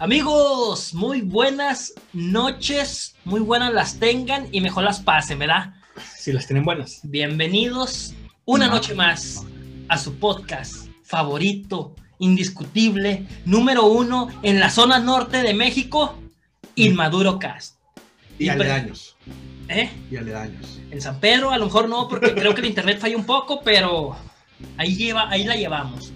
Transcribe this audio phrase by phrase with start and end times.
[0.00, 5.74] Amigos, muy buenas noches, muy buenas las tengan y mejor las pasen, ¿verdad?
[6.16, 7.00] Si las tienen buenas.
[7.02, 8.14] Bienvenidos
[8.44, 9.44] una noche más
[9.88, 16.16] a su podcast favorito, indiscutible, número uno en la zona norte de México,
[16.76, 17.74] Inmaduro Cast.
[18.38, 19.16] Y, Y aledaños.
[19.68, 19.90] ¿Eh?
[20.12, 20.80] Y aledaños.
[20.92, 23.62] En San Pedro, a lo mejor no, porque creo que el internet falla un poco,
[23.64, 24.16] pero
[24.76, 26.12] ahí, lleva, ahí la llevamos.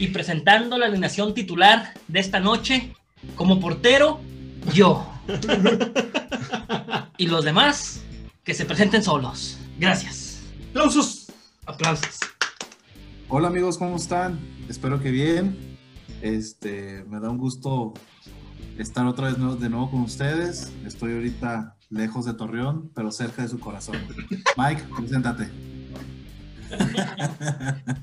[0.00, 2.92] Y presentando la alineación titular de esta noche,
[3.34, 4.20] como portero,
[4.72, 5.06] yo.
[7.16, 8.02] y los demás,
[8.44, 9.58] que se presenten solos.
[9.78, 10.42] Gracias.
[10.70, 11.32] ¡Aplausos!
[11.66, 12.18] Aplausos.
[13.28, 14.40] Hola amigos, ¿cómo están?
[14.68, 15.78] Espero que bien.
[16.22, 17.94] Este, me da un gusto
[18.78, 20.72] estar otra vez de nuevo con ustedes.
[20.84, 23.96] Estoy ahorita lejos de Torreón, pero cerca de su corazón.
[24.56, 25.48] Mike, preséntate.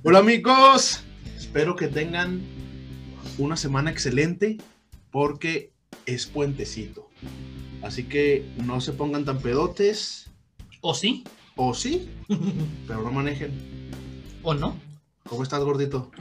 [0.03, 1.03] Hola amigos.
[1.37, 2.41] Espero que tengan
[3.37, 4.57] una semana excelente
[5.11, 5.71] porque
[6.05, 7.09] es puentecito.
[7.81, 10.29] Así que no se pongan tan pedotes.
[10.81, 11.23] ¿O sí?
[11.55, 12.09] O sí,
[12.87, 13.51] pero no manejen.
[14.43, 14.79] ¿O no?
[15.27, 16.11] ¿Cómo estás, gordito?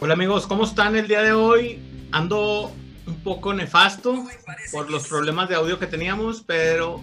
[0.00, 1.78] Hola amigos, ¿cómo están el día de hoy?
[2.12, 2.72] Ando
[3.06, 4.26] un poco nefasto
[4.72, 7.00] por los problemas de audio que teníamos, pero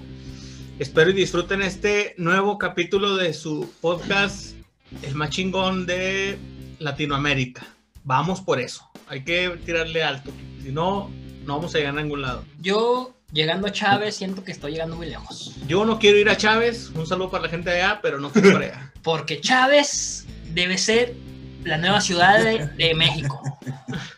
[0.80, 4.56] espero y disfruten este nuevo capítulo de su podcast,
[5.02, 6.38] el más chingón de
[6.80, 7.66] Latinoamérica.
[8.04, 11.10] Vamos por eso, hay que tirarle alto, si no,
[11.46, 12.44] no vamos a llegar a ningún lado.
[12.60, 15.56] Yo, llegando a Chávez, siento que estoy llegando muy lejos.
[15.68, 18.32] Yo no quiero ir a Chávez, un saludo para la gente de allá, pero no
[18.32, 18.94] quiero ir para allá.
[19.04, 21.16] Porque Chávez debe ser
[21.64, 23.42] la nueva ciudad de, de México.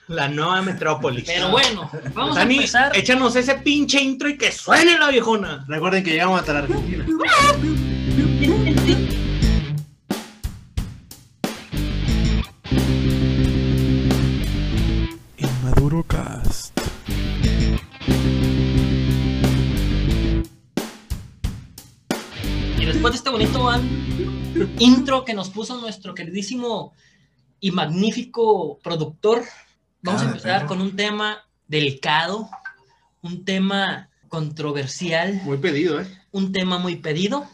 [0.07, 1.25] La nueva metrópolis.
[1.25, 2.95] Pero bueno, vamos a empezar.
[2.95, 5.65] échanos ese pinche intro y que suene la viejona.
[5.67, 7.05] Recuerden que llegamos hasta la Argentina.
[24.79, 26.93] intro que nos puso nuestro queridísimo
[27.59, 29.43] y magnífico productor,
[30.01, 30.67] vamos a Cara de empezar perro.
[30.67, 32.49] con un tema delicado,
[33.21, 36.07] un tema controversial, Muy pedido, ¿eh?
[36.31, 37.47] un tema muy pedido,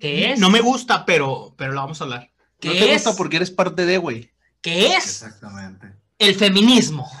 [0.00, 2.30] que es, No me gusta, pero, pero lo vamos a hablar.
[2.60, 4.30] que no te es, gusta porque eres parte de, güey.
[4.62, 5.92] que es Exactamente.
[6.18, 7.10] el feminismo.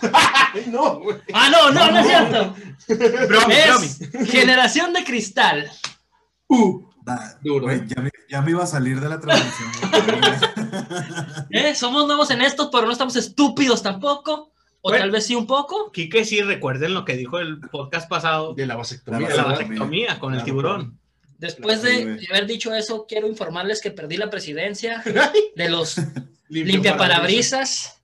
[0.68, 1.18] No, güey.
[1.34, 2.54] Ah, no, no, no es cierto.
[3.28, 5.70] Bromi, Es generación de cristal.
[7.06, 7.66] Da- Duro.
[7.66, 9.70] güey, ya, me, ya me iba a salir de la transmisión.
[11.50, 11.74] ¿eh?
[11.74, 14.52] Somos nuevos en esto, pero no estamos estúpidos tampoco.
[14.82, 15.02] O Bueno.
[15.04, 15.90] tal vez sí un poco.
[15.92, 19.28] Quique, sí, recuerden lo que dijo el podcast pasado De la de vasectomía.
[19.30, 19.78] la vasectomía.
[19.78, 21.00] vasectomía con el Claro, tiburón.
[21.38, 25.02] Después de haber dicho eso, quiero informarles que perdí la presidencia
[25.56, 25.96] de los
[26.48, 28.00] Limpio limpia parabrisas.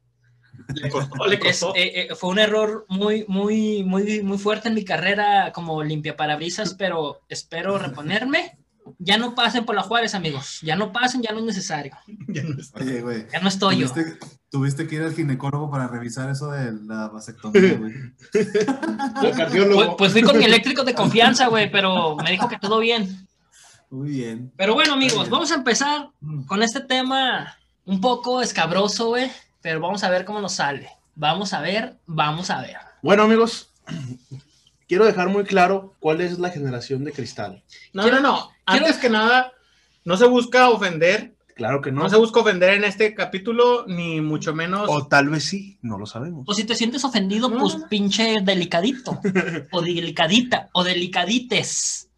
[0.74, 1.72] Le costó, le costó.
[1.76, 6.74] eh, fue un error muy, muy, muy, muy fuerte en mi carrera como limpia parabrisas,
[6.74, 8.58] pero espero reponerme.
[8.98, 10.60] Ya no pasen por la Juárez, amigos.
[10.62, 11.96] Ya no pasen, ya no es necesario.
[12.28, 12.80] Ya no está.
[12.80, 13.26] Oye, güey.
[13.32, 13.90] Ya no estoy yo.
[13.90, 14.18] Tuviste,
[14.50, 17.92] tuviste que ir al ginecólogo para revisar eso de la vasectomía, güey.
[19.20, 23.28] Pues, pues fui con mi eléctrico de confianza, güey, pero me dijo que todo bien.
[23.90, 24.52] Muy bien.
[24.56, 26.08] Pero bueno, amigos, vamos a empezar
[26.46, 30.88] con este tema un poco escabroso, güey, pero vamos a ver cómo nos sale.
[31.14, 32.76] Vamos a ver, vamos a ver.
[33.02, 33.70] Bueno, amigos,
[34.88, 37.62] quiero dejar muy claro cuál es la generación de cristal.
[37.92, 38.50] No, Quiero- no, no.
[38.66, 39.52] quiero- Antes que nada,
[40.04, 41.34] no se busca ofender.
[41.54, 42.02] Claro que no.
[42.02, 44.88] No se busca ofender en este capítulo, ni mucho menos.
[44.90, 46.44] O tal vez sí, no lo sabemos.
[46.48, 47.88] O si te sientes ofendido, No, pues no, no.
[47.88, 49.20] pinche delicadito.
[49.70, 50.70] O delicadita.
[50.72, 52.08] O delicadites.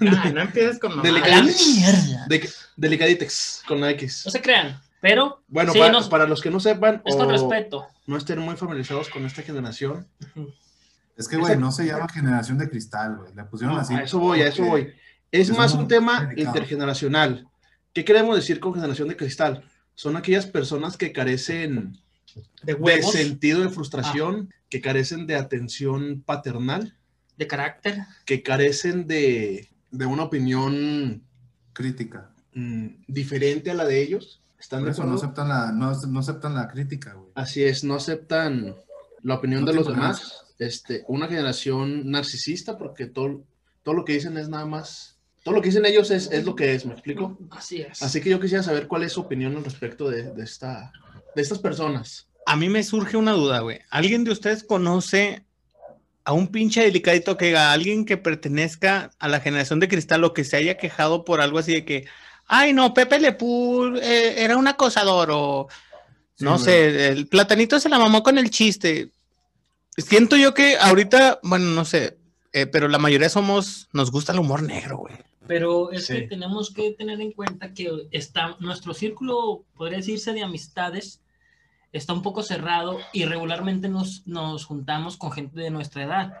[0.00, 2.26] Ay, no empieces con mierda.
[2.28, 4.22] De, delicaditex con la X.
[4.24, 4.80] No se crean.
[5.00, 7.86] Pero, Bueno, sí, para, nos- para los que no sepan es con respeto.
[8.06, 10.08] no estén muy familiarizados con esta generación,
[11.18, 13.34] Es que, güey, no se llama generación de cristal, güey.
[13.34, 13.92] Le pusieron no, así.
[13.94, 14.92] a eso voy, a eso voy.
[15.30, 16.46] Es es más un tema delicado.
[16.56, 17.48] intergeneracional.
[17.92, 19.64] ¿Qué queremos decir con generación de cristal?
[19.94, 21.98] Son aquellas personas que carecen
[22.62, 26.94] De de sentido de frustración, que carecen de atención paternal,
[27.36, 27.98] De carácter.
[28.24, 31.22] que carecen de, de una opinión
[31.72, 32.30] Crítica.
[32.54, 34.40] mm, diferente a la de ellos.
[34.58, 35.24] ¿Están Por de eso no acuerdo?
[35.26, 37.30] aceptan la, no, no aceptan la crítica, güey.
[37.34, 38.74] Así es, no aceptan
[39.22, 40.44] la opinión No de los demás.
[40.58, 43.42] Este, una generación narcisista porque todo,
[43.82, 46.56] todo lo que dicen es nada más, todo lo que dicen ellos es, es lo
[46.56, 47.38] que es, ¿me explico?
[47.50, 48.02] Así es.
[48.02, 50.92] Así que yo quisiera saber cuál es su opinión al respecto de, de esta,
[51.34, 52.26] de estas personas.
[52.46, 53.80] A mí me surge una duda, güey.
[53.90, 55.44] ¿Alguien de ustedes conoce
[56.24, 60.34] a un pinche delicadito que diga, alguien que pertenezca a la generación de cristal o
[60.34, 62.06] que se haya quejado por algo así de que,
[62.46, 65.68] ay, no, Pepe Lepú eh, era un acosador o
[66.36, 66.64] Sí, no güey.
[66.64, 69.10] sé, el platanito se la mamó con el chiste.
[69.98, 72.18] Siento yo que ahorita, bueno, no sé,
[72.52, 75.14] eh, pero la mayoría somos, nos gusta el humor negro, güey.
[75.46, 76.14] Pero es Sí.
[76.14, 81.20] que tenemos que tener en cuenta que está, nuestro círculo, podría decirse, de amistades
[81.92, 86.34] está un poco cerrado y regularmente nos, nos juntamos con gente de nuestra edad.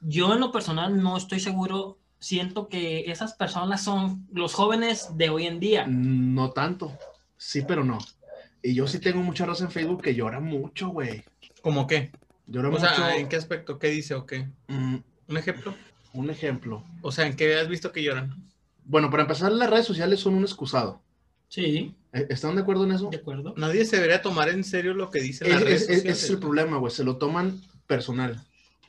[0.00, 5.28] Yo en lo personal no estoy seguro, siento que esas personas son los jóvenes de
[5.28, 5.86] hoy en día.
[5.86, 6.96] No tanto.
[7.36, 7.98] Sí, pero no.
[8.62, 11.22] Y yo sí tengo mucha raza en Facebook que llora mucho, güey.
[11.60, 12.10] ¿Cómo qué?
[12.46, 12.86] Llora O mucho.
[12.86, 13.78] sea, ¿en qué aspecto?
[13.78, 14.46] ¿Qué dice o qué?
[14.68, 14.96] Mm,
[15.28, 15.74] ¿Un ejemplo?
[16.12, 16.84] un ejemplo.
[17.02, 18.36] O sea, ¿en qué has visto que lloran?
[18.84, 21.00] Bueno, para empezar, las redes sociales son un excusado.
[21.48, 23.10] Sí, ¿Eh, ¿Están de acuerdo en eso?
[23.10, 23.52] de acuerdo.
[23.56, 25.98] Nadie se debería tomar en serio lo que dicen las Es- redes es- es- ese
[25.98, 26.24] sociales.
[26.24, 26.92] es el problema, güey.
[26.92, 28.40] Se lo toman personal.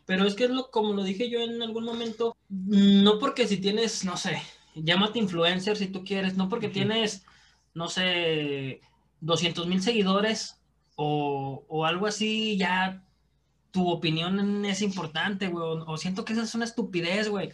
[0.05, 3.57] Pero es que es lo, como lo dije yo en algún momento, no porque si
[3.57, 4.39] tienes, no sé,
[4.75, 7.23] llámate influencer si tú quieres, no porque tienes,
[7.73, 8.81] no sé,
[9.21, 10.57] 200 mil seguidores
[10.95, 13.01] o, o algo así, ya
[13.75, 15.63] tu opinión es importante, güey.
[15.65, 17.51] O, o siento que esa es una estupidez, güey.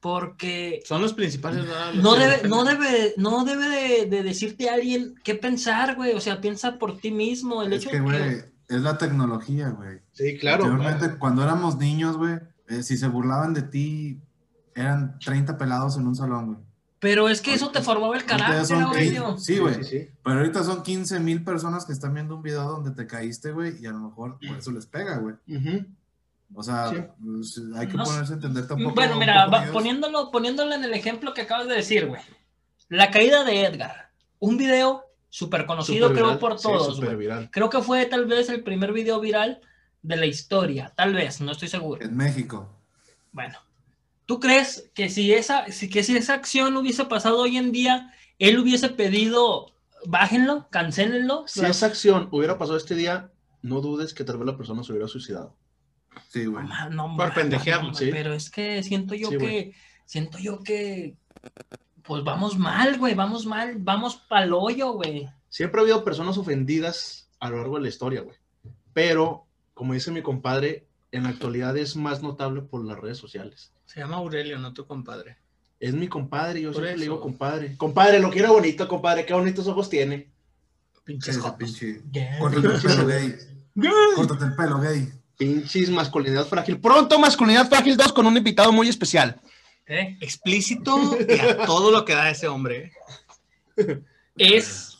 [0.00, 1.66] Porque Son los principales.
[1.66, 1.92] ¿verdad?
[1.94, 6.12] Los no debe, no debe, no debe de, de decirte a alguien qué pensar, güey.
[6.12, 7.62] O sea, piensa por ti mismo.
[7.62, 9.98] El Es hecho que, güey, que- es la tecnología, güey.
[10.12, 10.64] Sí, claro.
[10.66, 12.38] Anteriormente, cuando éramos niños, güey,
[12.68, 14.20] eh, si se burlaban de ti,
[14.76, 16.58] eran 30 pelados en un salón, güey.
[17.04, 19.22] Pero es que eso te formaba el carácter, Aurelio.
[19.34, 19.38] 30.
[19.38, 19.74] Sí, güey.
[19.74, 20.08] Sí, sí.
[20.24, 23.74] Pero ahorita son 15 mil personas que están viendo un video donde te caíste, güey,
[23.78, 25.34] y a lo mejor por eso les pega, güey.
[26.54, 26.96] O sea, Sí.
[27.22, 28.94] pues, hay que No ponerse a entender tampoco.
[28.94, 32.22] Bueno, mira, va- poniéndolo, poniéndolo en el ejemplo que acabas de decir, güey.
[32.88, 34.10] La caída de Edgar.
[34.38, 36.38] Un video súper conocido, Súper creo, viral.
[36.38, 37.50] por todos, viral.
[37.52, 39.60] Creo que fue tal vez el primer video viral
[40.02, 40.92] de la historia.
[40.96, 42.02] Tal vez, no estoy seguro.
[42.02, 42.70] En México.
[43.32, 43.58] Bueno,
[44.26, 48.12] ¿tú crees que si esa, si, que si esa acción hubiese pasado hoy en día,
[48.38, 49.72] él hubiese pedido,
[50.06, 51.44] bájenlo, cancélenlo?
[51.46, 53.30] Si esa acción hubiera pasado este día,
[53.62, 55.56] no dudes que tal vez la persona se hubiera suicidado.
[56.28, 56.64] Sí, güey.
[56.64, 58.10] Ma- no, Por pendejearlo, no, sí.
[58.10, 59.74] Pero es que siento yo Sí, que,
[60.04, 61.16] siento yo que,
[62.02, 65.28] pues vamos mal, güey, vamos mal, vamos pa'l hoyo, güey.
[65.48, 68.36] Siempre ha habido personas ofendidas a lo largo de la historia, güey.
[68.92, 73.72] Pero, como dice mi compadre, en la actualidad es más notable por las redes sociales.
[73.94, 75.36] Se llama Aurelio, no tu compadre.
[75.80, 77.76] Es mi compadre, yo siempre le digo compadre.
[77.76, 79.24] Compadre, lo quiero bonito, compadre.
[79.24, 80.30] Qué bonitos ojos tiene.
[81.04, 82.02] Pinches pinche.
[82.12, 82.38] Yeah.
[82.38, 83.34] Córtate el pelo gay.
[84.16, 85.12] Córtate el pelo gay.
[85.36, 86.80] Pinches masculinidad frágil.
[86.80, 89.40] Pronto, masculinidad frágil 2 con un invitado muy especial.
[89.86, 90.16] ¿Eh?
[90.20, 92.92] Explícito y a todo lo que da ese hombre.
[94.36, 94.96] Es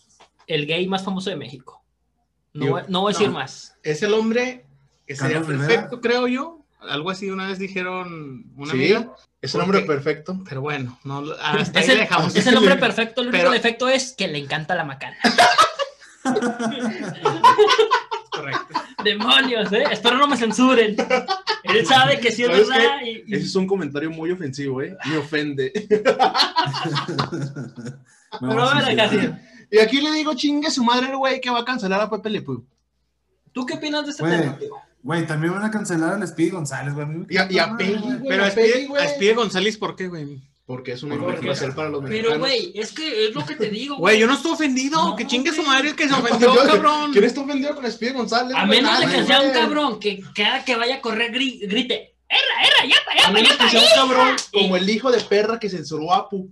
[0.47, 1.83] el gay más famoso de México.
[2.53, 3.35] No, Yo- voy- no voy a decir no.
[3.35, 3.75] más.
[3.83, 4.67] Es el hombre
[5.07, 5.69] que sería Carlos Rivera.
[5.69, 6.64] perfecto, creo yo.
[6.89, 9.13] Algo así una vez dijeron una Sí, amiga.
[9.41, 10.39] es el ¿Por hombre perfecto.
[10.49, 12.35] Pero bueno, no, lo- hasta Es ahí el, dejamos.
[12.37, 15.17] es el hombre perfecto, el único Pero- defecto es que le encanta la macana.
[18.31, 18.81] Correcto.
[19.05, 19.85] Demonios, ¿eh?
[19.91, 20.97] Espero no me censuren.
[21.63, 23.01] Él sabe que sí es ¿Sabes verdad.
[23.05, 24.97] y- y- Ese es un comentario muy ofensivo, ¿eh?
[25.07, 25.73] Me ofende.
[28.41, 29.31] No, Pero a ver, Casi.
[29.71, 32.31] Y aquí le digo, chingue su madre el güey que va a cancelar a Pepe
[32.31, 32.67] Le Pew.
[33.53, 34.59] ¿Tú qué opinas de este tema?
[35.05, 37.07] Güey, también van a cancelar al Speedy González, güey.
[37.29, 38.09] Y a- y a encanta, Peggy.
[38.27, 40.41] Pero a Spide González, ¿por qué, güey?
[40.67, 42.39] Porque es un honor placer para los Pero, mexicanos.
[42.39, 45.11] güey, es que es lo que te digo, Güey, yo no estoy ofendido.
[45.11, 47.13] No, que chingue su madre el que se ofendió, Yo- cabrón.
[47.13, 48.57] ¿Quién está ofendido con Speedy González?
[48.57, 52.17] A menos de que sea un cabrón que cada que vaya a correr gri- grite,
[52.27, 53.95] ¡erra, erra, ya, pa, ya, A menos que sea un ya".
[53.95, 56.49] cabrón Y- como el hijo de perra que censuró a Apu.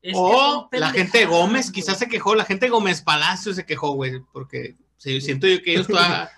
[0.00, 3.66] Es O la gente de Gómez quizás se quejó, la gente de Gómez Palacio se
[3.66, 6.30] quejó, güey, porque siento yo que ellos todavía,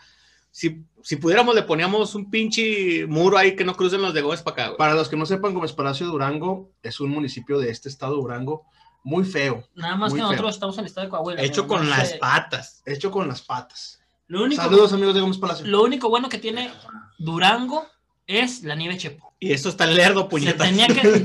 [0.50, 4.40] si, si pudiéramos le poníamos un pinche muro ahí que no crucen los de Gómez
[4.42, 4.78] para acá, güey.
[4.78, 8.22] Para los que no sepan, Gómez Palacio Durango es un municipio de este estado de
[8.22, 8.64] Durango
[9.02, 10.28] muy feo, Nada más que feo.
[10.28, 11.42] nosotros estamos en el estado de Coahuila.
[11.42, 12.16] Hecho con no las sé.
[12.16, 12.82] patas.
[12.86, 14.00] hecho con las patas.
[14.28, 15.66] Lo único, Saludos amigos de Gómez Palacio.
[15.66, 16.72] lo único bueno que tiene
[17.18, 17.86] Durango
[18.26, 19.34] es la nieve Chepo.
[19.38, 20.66] Y eso está lerdo, Se puñetas.
[20.66, 21.02] tenía que.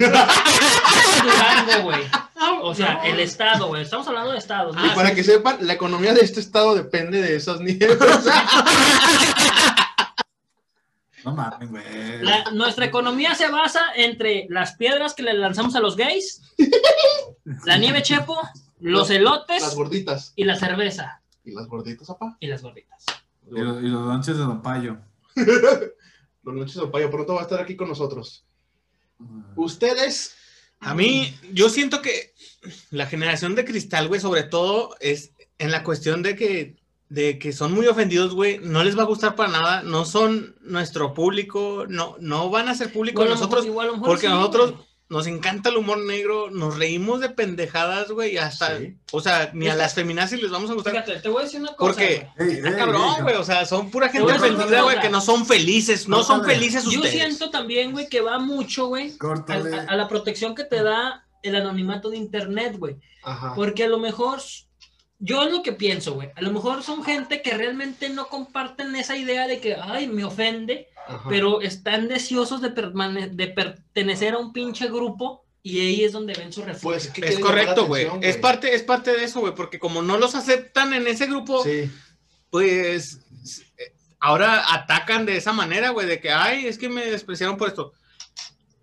[1.23, 2.01] Durango, güey.
[2.61, 3.83] O sea, el estado, güey.
[3.83, 4.75] Estamos hablando de estados.
[4.75, 4.85] ¿no?
[4.85, 7.97] y para que sepan, la economía de este estado depende de esas nieves.
[11.25, 12.21] No mames, güey.
[12.21, 16.41] La- nuestra economía se basa entre las piedras que le lanzamos a los gays,
[17.65, 18.37] la nieve Chepo,
[18.79, 20.33] los elotes las gorditas.
[20.35, 21.21] y la cerveza.
[21.43, 22.37] Y las gorditas, papá.
[22.39, 23.05] Y las gorditas.
[23.51, 24.97] Y, lo- y los lonches de Don Payo.
[26.41, 28.45] Los noches de payo pronto va a estar aquí con nosotros.
[29.55, 30.35] Ustedes,
[30.79, 32.33] A mí, yo siento que
[32.91, 36.77] la generación de cristal, güey, sobre todo es en la cuestión de que,
[37.09, 40.55] de que son muy ofendidos, güey, no les va a gustar para nada, no son
[40.61, 44.71] nuestro público, no, no van a ser público Igual nosotros, mejor- igual porque sí, nosotros,
[44.73, 44.83] güey.
[45.09, 48.95] nos encanta el humor negro, nos reímos de pendejadas, güey, hasta, Sí.
[49.11, 50.93] o sea, ni a las feminazis les vamos a gustar.
[50.93, 51.93] Fíjate, te voy a decir una cosa.
[51.93, 52.49] Porque, güey.
[52.51, 55.19] Ey, está ey, cabrón, ey, güey, o sea, son pura gente ofendida, güey, que no
[55.21, 57.11] son felices, no son felices Yo ustedes.
[57.15, 59.15] siento también, güey, que va mucho, güey,
[59.47, 62.97] a- a la protección que te da el anonimato de internet, güey.
[63.23, 63.53] Ajá.
[63.55, 64.39] Porque a lo mejor,
[65.19, 68.95] yo es lo que pienso, güey, a lo mejor son gente que realmente no comparten
[68.95, 71.25] esa idea de que, ay, me ofende, Ajá.
[71.29, 76.33] pero están deseosos de, permane- de pertenecer a un pinche grupo y ahí es donde
[76.33, 76.89] ven su refugio.
[76.89, 78.07] Pues, ¿qué Es correcto, güey.
[78.21, 81.63] Es parte, es parte de eso, güey, porque como no los aceptan en ese grupo,
[81.63, 81.91] Sí.
[82.49, 83.19] pues
[83.77, 87.67] eh, ahora atacan de esa manera, güey, de que, ay, es que me despreciaron por
[87.67, 87.93] esto.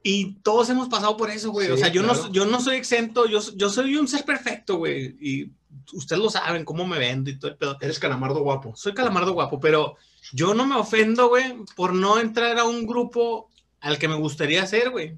[0.08, 1.68] Y todos hemos pasado por eso, güey.
[1.68, 2.22] o sea, yo, claro.
[2.22, 5.16] no, yo no soy exento, yo, yo soy un ser perfecto, güey.
[5.20, 5.50] Y
[5.94, 7.76] ustedes lo saben, cómo me vendo y todo el pedo.
[7.80, 8.72] Eres calamardo guapo.
[8.76, 9.96] Soy calamardo guapo, pero
[10.32, 14.64] yo no me ofendo, güey, por no entrar a un grupo al que me gustaría
[14.64, 15.16] ser, güey.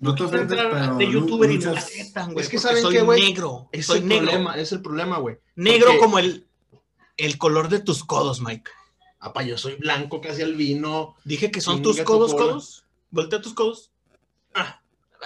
[0.00, 2.44] No te ofendes, entrar pero de youtuber y no me aceptan, güey.
[2.44, 3.18] Es que ¿saben soy qué, güey?
[3.22, 3.70] negro.
[3.72, 4.26] Es soy el negro.
[4.26, 5.38] problema, es el problema, güey.
[5.54, 6.46] Negro Porque- como el,
[7.16, 8.70] el color de tus codos, Mike.
[9.18, 11.14] Apa, yo soy blanco, casi albino.
[11.24, 12.84] Dije que son tus tu codos, codos.
[13.10, 13.92] Voltea tus codos.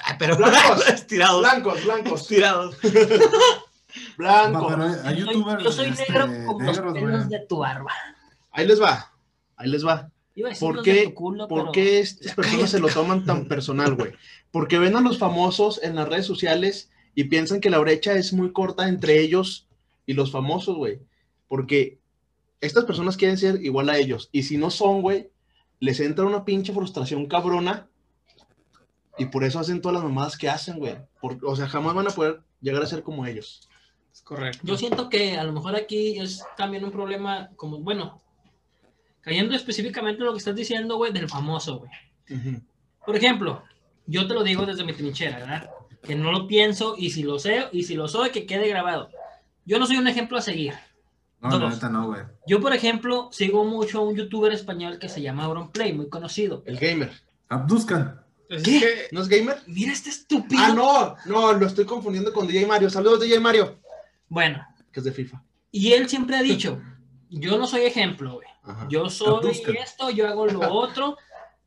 [0.05, 0.89] Ah, pero Blancos.
[0.89, 1.41] estirados.
[1.41, 2.77] Blancos, blancos, Estirados.
[4.17, 4.67] Blancos.
[4.73, 5.65] pero hay, hay Yo soy- youtubers.
[5.65, 7.29] yo soy este, negro como los pelos güey.
[7.29, 7.93] de tu barba.
[8.53, 9.13] Ahí les va,
[9.57, 10.11] ahí les va.
[10.59, 14.13] ¿Por qué- culo, ¿Por pero- qué estas personas se lo toman tan personal, güey?
[14.53, 18.33] Porque ven a los famosos en las redes sociales y piensan que la brecha es
[18.33, 19.67] muy corta entre ellos
[20.07, 21.01] y los famosos, güey.
[21.49, 21.99] Porque
[22.61, 24.29] estas personas quieren ser igual a ellos.
[24.33, 25.31] Y si no son, güey,
[25.81, 27.89] les entra una pinche frustración cabrona.
[29.21, 30.97] Y por eso hacen todas las mamadas que hacen, güey.
[31.21, 33.69] Por- O sea, jamás van a poder llegar a ser como ellos.
[34.13, 34.61] Es correcto.
[34.65, 38.21] Yo siento que a lo mejor aquí es también un problema, como, bueno,
[39.21, 41.91] cayendo específicamente en lo que estás diciendo, güey, del famoso, güey.
[43.05, 43.63] Por ejemplo,
[44.07, 45.71] yo te lo digo desde mi trinchera, ¿verdad?
[46.03, 49.11] Que no lo pienso y si lo sé y si lo soy, que quede grabado.
[49.67, 50.73] Yo no soy un ejemplo a seguir.
[51.41, 51.75] No, la Todos.
[51.75, 52.23] neta no, güey.
[52.47, 56.63] Yo, por ejemplo, sigo mucho a un youtuber español que se llama Auronplay, muy conocido.
[56.67, 57.13] El gamer.
[57.49, 58.23] Abduzcan.
[58.51, 58.81] Es ¿Qué?
[58.81, 59.57] que- ¿No es gamer?
[59.67, 60.61] Mira este estúpido.
[60.63, 62.91] Ah, no, no, lo estoy confundiendo con DJ Mario.
[62.91, 63.79] Saludos, DJ Mario.
[64.29, 65.43] Bueno, Que es de FIFA.
[65.71, 66.81] y él siempre ha dicho,
[67.31, 68.49] yo no soy ejemplo, güey.
[68.63, 68.87] Ajá.
[68.91, 69.53] Yo soy
[69.83, 71.17] esto, yo hago lo otro.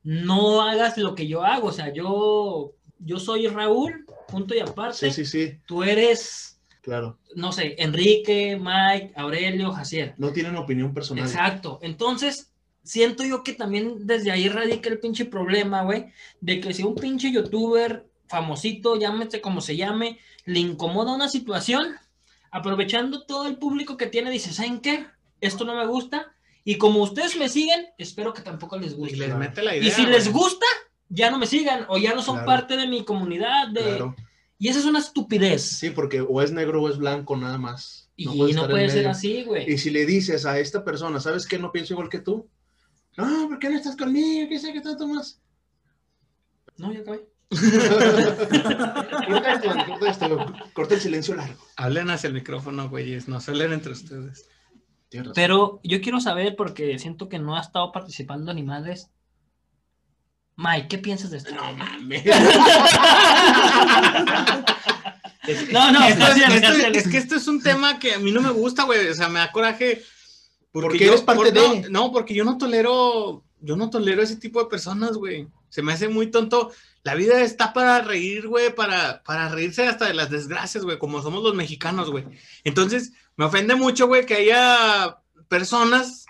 [0.04, 1.68] No hagas lo que yo hago.
[1.70, 5.10] O sea, yo, yo soy Raúl, punto y aparte.
[5.10, 7.18] Sí, sí, sí, Tú eres, claro.
[7.36, 10.14] no sé, Enrique, Mike, Aurelio, Jacier.
[10.18, 11.24] No tienen opinión personal.
[11.26, 11.80] Exacto.
[11.82, 12.53] Entonces,
[12.84, 16.06] siento yo que también desde ahí radica el pinche problema, güey,
[16.42, 21.88] de que si un pinche youtuber famosito, llámese como se llame, le incomoda una situación,
[22.52, 25.06] aprovechando todo el público que tiene, dice, ¿saben qué?
[25.42, 26.32] Esto no me gusta.
[26.66, 29.16] Y como ustedes me siguen, espero que tampoco les Y guste.
[29.18, 29.40] les Claro.
[29.40, 29.88] mete la idea.
[29.88, 30.66] Y si les gusta,
[31.10, 32.48] ya no me sigan o ya no son Claro.
[32.48, 33.68] parte de mi comunidad.
[33.70, 33.82] De...
[33.82, 34.16] Claro.
[34.58, 35.62] Y esa es una estupidez.
[35.62, 38.10] Sí, porque o es negro o es blanco, nada más.
[38.16, 39.70] y no puede ser así, güey.
[39.72, 41.58] Y si le dices a esta persona, ¿sabes qué?
[41.60, 42.48] No pienso igual que tú.
[43.18, 44.50] No, ¿por qué no estás conmigo?
[44.50, 45.40] ¿Qué sé qué tanto más?
[46.78, 47.28] No, ya acabé.
[49.28, 50.54] corta esto, Dani, corta esto.
[50.74, 51.64] Corta el silencio largo.
[51.76, 53.28] Hablen hacia el micrófono, güeyes.
[53.28, 54.48] No se hablen entre ustedes.
[55.36, 59.12] Pero yo quiero saber, porque siento que no ha estado participando ni madres.
[60.56, 61.54] Mike, ¿qué piensas de esto?
[61.54, 62.24] No mames.
[65.72, 68.32] No, no, Esto es, esto- García, es que esto es un tema que a mí
[68.32, 69.08] no me gusta, güey.
[69.10, 70.02] O sea, me da coraje.
[70.82, 71.82] Porque eres parte por- de.
[71.90, 75.48] No, no, porque yo no tolero, yo no tolero ese tipo de personas, güey.
[75.70, 76.72] Se me hace muy tonto.
[77.04, 81.22] La vida está para reír, güey, para, para reírse hasta de las desgracias, güey, como
[81.22, 82.26] somos los mexicanos, güey.
[82.64, 86.26] Entonces, me ofende mucho, güey, que haya personas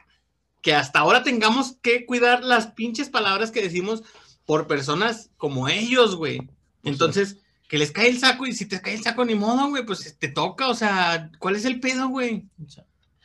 [0.62, 4.04] que hasta ahora tengamos que cuidar las pinches palabras que decimos
[4.46, 6.50] por personas como ellos, güey.
[6.84, 7.38] Entonces,
[7.70, 10.18] que les cae el saco y si te cae el saco ni modo, güey, pues
[10.20, 12.46] te toca, o sea, ¿cuál es el pedo, güey?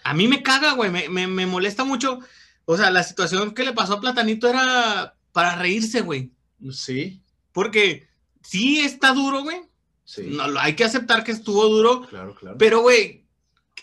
[0.04, 2.18] A mí me caga, güey, me, me, me molesta mucho.
[2.64, 6.32] O sea, la situación que le pasó a Platanito era para reírse, güey.
[6.72, 8.08] Sí, Porque
[8.42, 9.58] sí está duro, güey.
[10.04, 10.22] sí.
[10.30, 12.02] No, hay que aceptar que estuvo duro.
[12.08, 12.56] Claro, claro.
[12.58, 13.24] Pero, güey,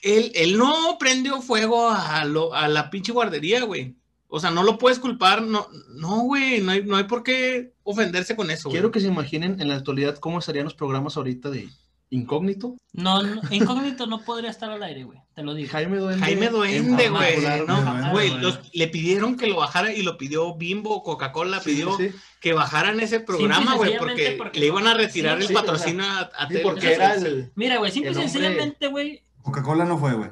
[0.01, 3.95] él, él no prendió fuego a, lo- a la pinche guardería, güey.
[4.27, 5.41] O sea, no lo puedes culpar.
[5.43, 8.73] No, no, güey, no hay, no hay por qué ofenderse con eso, güey.
[8.79, 11.69] Quiero que se imaginen en la actualidad cómo estarían los programas ahorita de
[12.11, 12.77] Incógnito.
[12.93, 15.19] No, no, incógnito no podría estar al aire, güey.
[15.33, 15.69] Te lo digo.
[15.71, 16.23] Jaime Duende.
[16.23, 17.65] Jaime Duende, en güey.
[17.67, 18.31] No, güey,
[18.73, 22.99] le pidieron que lo bajara y lo pidió Bimbo, Coca-Cola, Sí, pidió sí, que bajaran
[22.99, 26.05] ese programa, güey, porque, porque le iban a retirar sí, el sí, o sea, patrocinio
[26.05, 27.51] a, a porque era el.
[27.55, 30.29] Mira, güey, simple y sencillamente, güey, Coca-Cola no fue, güey.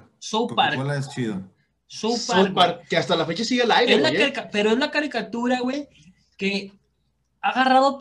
[0.55, 0.75] Park.
[0.75, 1.41] Coca-Cola es chido.
[1.85, 2.53] South Park.
[2.53, 4.33] Park, que hasta la fecha sigue al aire, Es la güey, ¿eh?
[4.51, 5.87] pero es la caricatura, güey,
[6.37, 6.73] que
[7.41, 7.99] ha agarrado,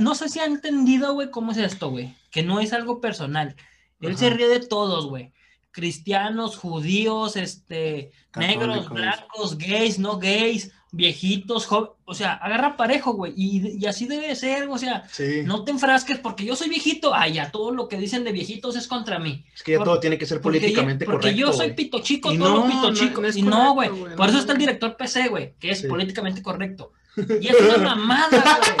[0.00, 3.56] no sé si ha entendido, güey, cómo es esto, güey, que no es algo personal.
[4.00, 5.32] Él se ríe de todos, güey.
[5.72, 13.32] Cristianos, judíos, este, negros, blancos, gays, no gays, viejitos, jóvenes, o sea, agarra parejo, güey,
[13.36, 15.42] y, y así debe ser, o sea, Sí.
[15.44, 18.74] no te enfrasques porque yo soy viejito, ah, ya, todo lo que dicen de viejitos
[18.74, 19.44] es contra mí.
[19.54, 21.40] Es que ya Por- todo tiene que ser Porque, políticamente porque correcto.
[21.40, 21.76] yo soy güey.
[21.76, 23.20] pito chico, Y todo no, pito chico.
[23.22, 23.88] no y no, güey.
[24.16, 25.86] Por eso es está el director PC, güey, que es Sí.
[25.86, 26.92] políticamente correcto.
[27.40, 28.76] Y es una mamada, güey.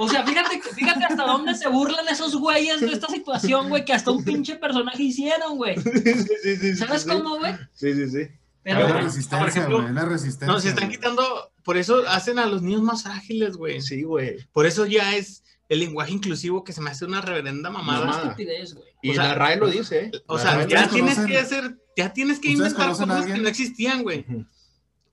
[0.00, 3.92] O sea, fíjate, fíjate hasta dónde se burlan esos güeyes de esta situación, güey, que
[3.92, 5.76] hasta un pinche personaje hicieron, güey.
[5.82, 7.08] Sí, sí, sí, sí, ¿Sabes sí.
[7.08, 7.54] cómo, güey?
[7.74, 8.28] Sí, sí, sí.
[8.62, 10.46] Pero, la Por resistencia, ejemplo, güey, es la resistencia.
[10.46, 11.22] No, se están quitando,
[11.64, 13.80] por eso hacen a los niños más frágiles, güey.
[13.80, 14.36] Sí, güey.
[14.52, 18.00] Por eso ya es el lenguaje inclusivo que se me hace una reverenda es mamada.
[18.02, 18.30] una Mamada.
[18.30, 18.86] estupidez, güey.
[19.02, 20.10] Y O sea, la RAE lo dice, ¿eh?
[20.26, 23.38] O sea, ya ¿Ustedes tienes conocen- que hacer, ya tienes que ¿Ustedes inventar cosas que
[23.38, 24.26] no existían, güey.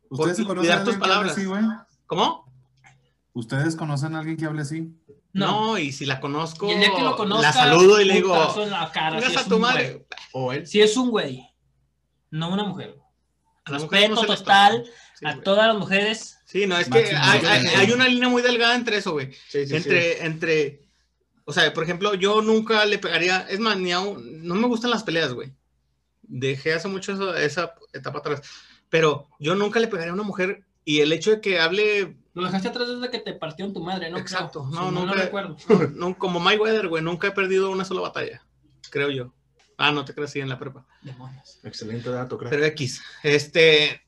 [0.09, 1.31] ¿Ustedes por se conocen a tus palabras.
[1.33, 1.61] así, güey?
[2.05, 2.46] ¿Cómo?
[3.37, 4.89] ¿Ustedes conocen a alguien que hable así?
[5.33, 5.47] No.
[5.73, 8.15] No, y si la conozco, Y el día que lo conozca, la saludo y le
[8.15, 9.91] digo, en la cara, "Chingas si a es tu madre.
[9.93, 10.05] güey.
[10.33, 10.65] O él.
[10.65, 11.47] Si es un güey,
[12.31, 12.95] no una mujer.
[13.65, 14.85] A mujer Respeto no total.
[15.19, 15.43] Sí, a güey.
[15.43, 16.39] todas las mujeres.
[16.45, 17.77] Sí, no, es que hay, hay- respeto.
[17.79, 19.31] hay una línea muy delgada entre eso, güey.
[19.33, 19.75] Sí, sí, sí.
[19.75, 20.81] entre, entre,
[21.45, 24.89] o sea, por ejemplo, yo nunca le pegaría, es más, ni aún- no me gustan
[24.89, 25.53] las peleas, güey.
[26.23, 28.41] Dejé hace mucho eso- esa etapa atrás,
[28.89, 32.45] pero yo nunca le pegaría a una mujer y el hecho de que hable, Lo
[32.45, 34.19] dejaste atrás desde que te partió en tu madre, ¿no?
[34.19, 34.69] Exacto.
[34.71, 35.57] No, no, no recuerdo.
[35.67, 38.45] no, no, como Mayweather, güey, nunca he perdido una sola batalla,
[38.91, 39.33] creo yo.
[39.75, 40.85] Ah, no te crecí en la prepa.
[41.01, 41.59] Demonios.
[41.63, 42.51] Excelente dato, creo.
[42.51, 44.01] Pero X, este,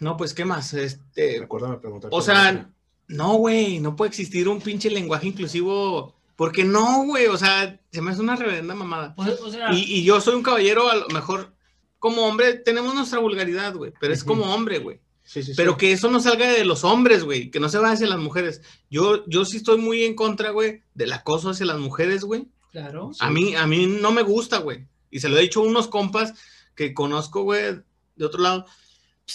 [0.00, 0.72] no, pues, ¿qué más?
[0.72, 2.10] Este, Recuérdame preguntar.
[2.10, 2.70] O sea,
[3.08, 6.14] no, güey, no puede existir un pinche lenguaje inclusivo.
[6.36, 9.14] Porque no, güey, o sea, se me hace una reverenda mamada.
[9.18, 11.54] O, o sea, Y, y yo soy un caballero, a lo mejor,
[11.98, 15.00] como hombre, tenemos nuestra vulgaridad, güey, pero es como hombre, güey.
[15.24, 15.52] Sí, sí, sí.
[15.56, 18.18] Pero que eso no salga de los hombres, güey, que no se vaya hacia las
[18.18, 18.62] mujeres.
[18.90, 22.46] Yo, yo sí estoy muy en contra, güey, del acoso hacia las mujeres, güey.
[22.70, 23.10] claro.
[23.20, 24.86] A mí, a mí no me gusta, güey.
[25.10, 26.34] Y se lo he dicho a unos compas
[26.74, 27.80] que conozco, güey,
[28.16, 28.66] de otro lado,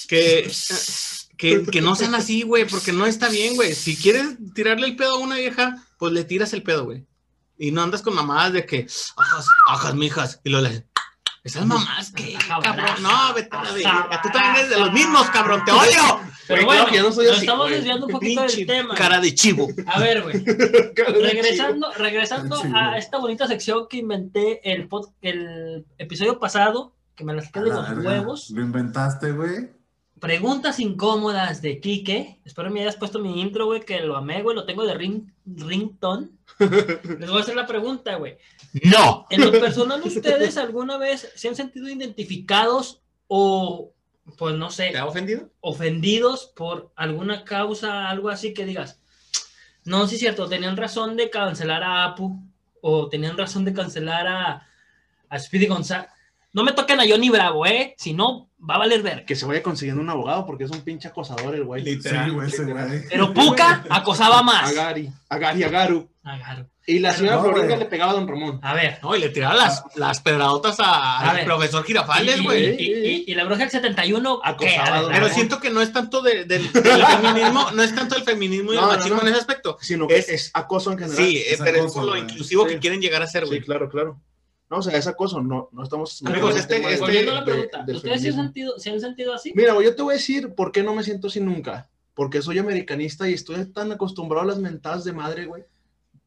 [0.07, 0.51] que,
[1.37, 3.73] que, que no sean así, güey, porque no está bien, güey.
[3.73, 7.05] Si quieres tirarle el pedo a una vieja, pues le tiras el pedo, güey.
[7.57, 10.85] Y no andas con mamadas de que, ajas, ajas, mijas, y lo le...
[11.43, 12.85] Esas mamás, ¿qué, Ajá, cabrón?
[13.01, 14.21] No, vete a la.
[14.21, 16.19] Tú también eres de los mismos, cabrón, te odio.
[16.47, 17.75] Pero bueno, que yo no soy nos así, estamos güey.
[17.75, 18.95] desviando un poquito Pinche del tema.
[18.95, 19.67] cara de chivo.
[19.85, 20.43] A ver, güey.
[21.21, 27.33] Regresando, regresando a esta bonita sección que inventé el, pod- el episodio pasado, que me
[27.33, 28.49] la saqué de los huevos.
[28.49, 29.69] Lo inventaste, güey.
[30.19, 32.39] Preguntas incómodas de Quique.
[32.43, 34.55] Espero me hayas puesto mi intro, güey, que lo amé, güey.
[34.55, 36.29] Lo tengo de ring, ringtone.
[36.59, 38.37] Les voy a hacer la pregunta, güey.
[38.83, 39.25] No.
[39.29, 43.93] En lo personal, ¿ustedes alguna vez se han sentido identificados o,
[44.37, 45.49] pues no sé, ¿Te ha ofendido?
[45.61, 48.99] ofendidos por alguna causa, algo así que digas,
[49.85, 52.41] no, sí es cierto, tenían razón de cancelar a Apu
[52.81, 54.67] o tenían razón de cancelar a,
[55.29, 56.09] a Speedy González.
[56.51, 57.93] No me toquen a Johnny Bravo, ¿eh?
[57.97, 59.23] Si no, va a valer ver.
[59.25, 61.83] Que se vaya consiguiendo un abogado porque es un pinche acosador el güey.
[61.83, 62.25] Literal.
[62.25, 63.03] Sí, güey, ese güey.
[63.09, 64.73] Pero Puka acosaba A más.
[64.73, 66.09] Gary, a Gary, a Garu.
[66.23, 66.67] Agarro.
[66.85, 68.59] Y la señora no, Florinda le pegaba a don Ramón.
[68.63, 68.97] A ver.
[69.03, 72.75] No, y le tiraba las, las pedradotas a- A al profesor Girafales, y, güey.
[72.81, 74.49] y- y- y la bruja del 71, ¿qué?
[74.69, 75.35] Acosaba A a don Pero Ramón.
[75.35, 78.75] siento que no es tanto de- del, del feminismo, no es tanto el feminismo y
[78.75, 79.21] el No, machismo no.
[79.21, 79.77] en ese aspecto.
[79.81, 81.17] Sino que Es- es, acoso en general.
[81.17, 82.73] Sí, eh, es pero es por lo inclusivo Sí.
[82.73, 83.59] que quieren llegar a ser, güey.
[83.59, 84.19] Sí, claro, claro.
[84.69, 86.21] No, o sea, es acoso, no, no estamos...
[86.25, 88.99] Amigos, no este- este- Volviendo a la de- pregunta, ¿ustedes se han, sentido, se han
[88.99, 89.51] sentido así?
[89.55, 91.89] Mira, güey, yo te voy a decir por qué no me siento así nunca.
[92.13, 95.63] Porque soy americanista y estoy tan acostumbrado a las mentadas de madre, güey.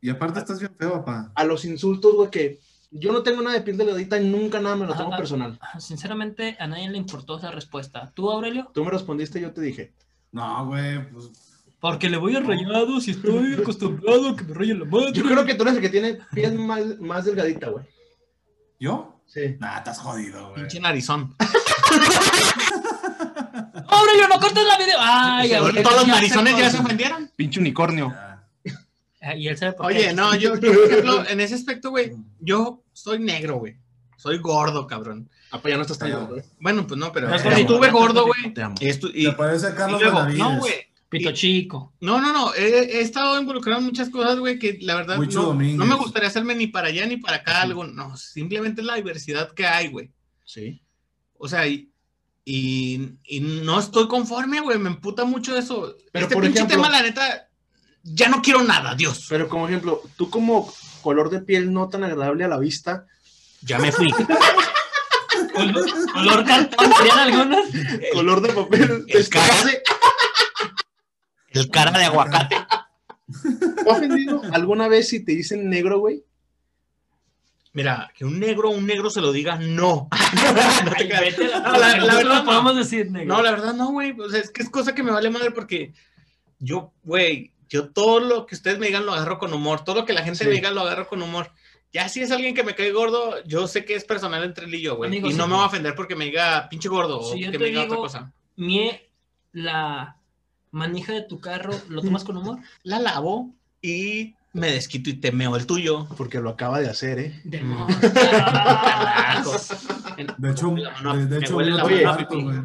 [0.01, 1.31] Y aparte estás bien feo, papá.
[1.35, 2.59] A los insultos, güey, que
[2.91, 5.61] yo no tengo nada de piel delgadita y nunca nada me lo tomo personal.
[5.79, 8.11] Sinceramente, a nadie le importó esa respuesta.
[8.15, 8.71] ¿Tú, Aurelio?
[8.75, 9.93] Tú me respondiste y yo te dije.
[10.33, 11.31] No, güey, pues.
[11.79, 15.13] Porque le voy a rayado si estoy acostumbrado a que me rayen la madre.
[15.13, 17.85] Yo creo que tú eres el que tiene piel más, más delgadita, güey.
[18.83, 19.23] ¿Yo?
[19.29, 19.57] Sí.
[19.61, 20.55] Nah, estás jodido, güey.
[20.57, 21.37] Pinche narizón.
[23.87, 24.97] Aurelio, no cortes la video.
[24.99, 27.31] Ay, Todos Aurelio, los narizones ya se ofendieron.
[27.37, 28.13] Pinche unicornio.
[29.21, 29.99] Ah, Y él sabe por qué.
[29.99, 33.77] Oye, no, yo, yo, por ejemplo, en ese aspecto, güey, yo soy negro, güey.
[34.17, 35.31] Soy gordo, cabrón.
[35.53, 36.43] Ah, pues ya no estás tan gordo, güey.
[36.59, 37.99] Bueno, pues no, pero No, estuve amo.
[38.01, 38.53] gordo, güey.
[38.53, 38.75] Te amo.
[38.81, 40.73] Y, estu- y- Te parece a Carlos y luego, no, güey.
[41.19, 41.93] Pito chico.
[42.01, 42.55] No, no, no.
[42.55, 42.67] He,
[42.99, 46.55] he estado involucrado en muchas cosas, güey, que la verdad no, no me gustaría hacerme
[46.55, 47.85] ni para allá ni para acá algo.
[47.85, 50.11] No, simplemente es la diversidad que hay, güey.
[50.45, 50.83] Sí.
[51.37, 51.91] O sea, y,
[52.45, 54.79] y, y no estoy conforme, güey.
[54.79, 55.97] Me emputa mucho eso.
[56.13, 57.49] Pero, este por pinche ejemplo- tema, la neta,
[58.03, 59.27] ya no quiero nada, Dios.
[59.29, 60.73] Pero como ejemplo, tú como
[61.03, 63.07] color de piel no tan agradable a la vista,
[63.61, 64.11] Ya me fui.
[65.55, 67.67] Color, color cartón, ¿serían algunas?
[68.15, 69.83] color de papel, el cara- descase,
[71.55, 72.57] El cara de aguacate.
[73.85, 76.23] ¿te ha ofendido alguna vez si te dicen negro, güey?
[77.75, 80.09] Mira, que un negro un negro se lo diga, no.
[80.85, 83.35] No te Ay, la- No, la- la verdad no podemos decir negro.
[83.37, 84.13] No, la verdad no, güey.
[84.13, 85.95] Pues es que es cosa que me vale madre porque
[86.59, 89.83] yo, güey, yo todo lo que ustedes me digan lo agarro con humor.
[89.85, 90.45] Todo lo que la gente Sí.
[90.45, 91.51] me diga lo agarro con humor.
[91.95, 94.75] Ya si es alguien que me cae gordo, yo sé que es personal entre él
[94.75, 95.15] y yo, güey.
[95.17, 95.37] Y sí.
[95.39, 97.85] no me va a ofender porque me diga pinche gordo Si o que me diga
[97.85, 98.33] otra cosa.
[98.57, 99.11] Mie,
[99.53, 100.17] la
[100.73, 102.59] manija de tu carro, ¿lo tomas con humor?
[102.83, 106.07] La lavo y me desquito y te meo el tuyo.
[106.17, 107.41] Porque lo acaba de hacer, ¿eh?
[107.45, 108.01] Demonios.
[110.39, 111.59] De hecho, La mano- de, hecho,
[112.09, 112.59] harto, güey.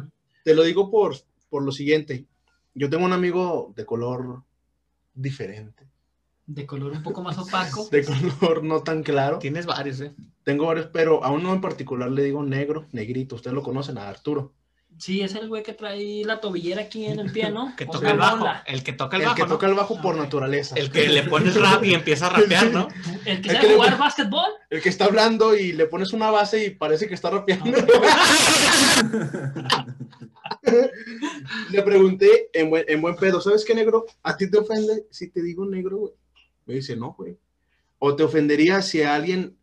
[0.44, 1.16] Te lo digo por,
[1.48, 2.26] por lo siguiente.
[2.74, 4.42] Yo tengo un amigo de color
[5.14, 5.88] diferente,
[6.46, 7.88] De color un poco más opaco.
[7.90, 9.38] de color no tan claro.
[9.38, 10.14] Tienes varios, eh.
[10.44, 13.34] Tengo varios, pero a uno en particular le digo negro, negrito.
[13.36, 14.52] Ustedes lo conocen, a Arturo.
[14.98, 17.72] Sí, es el güey que trae la tobillera aquí en el pie, ¿no?
[17.78, 18.38] Que toca el bajo.
[18.38, 18.64] bola.
[18.66, 19.48] El que toca el, El bajo, que ¿no?
[19.48, 20.74] toca el bajo por naturaleza.
[20.76, 22.88] El que le pones rap y empieza a rapear, ¿no?
[23.24, 24.50] El que El sabe que le- jugar básquetbol.
[24.70, 27.64] El que está hablando y le pones una base y parece que está rapeando.
[31.70, 34.06] le pregunté en buen, en buen pedo, ¿sabes qué, negro?
[34.22, 36.12] ¿A ti te ofende si te digo negro, güey?
[36.66, 37.36] Me dice, no, güey.
[37.98, 39.56] ¿O te ofendería si a alguien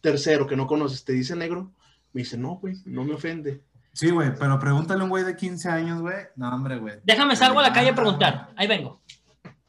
[0.00, 1.72] tercero que no conoces te dice negro?
[2.12, 3.60] Me dice, no, güey, no me ofende.
[3.98, 6.14] Sí, güey, pero pregúntale a un güey de 15 años, güey.
[6.36, 6.94] No, hombre, güey.
[7.02, 8.50] Déjame salgo a la calle a preguntar.
[8.54, 9.00] Ahí vengo.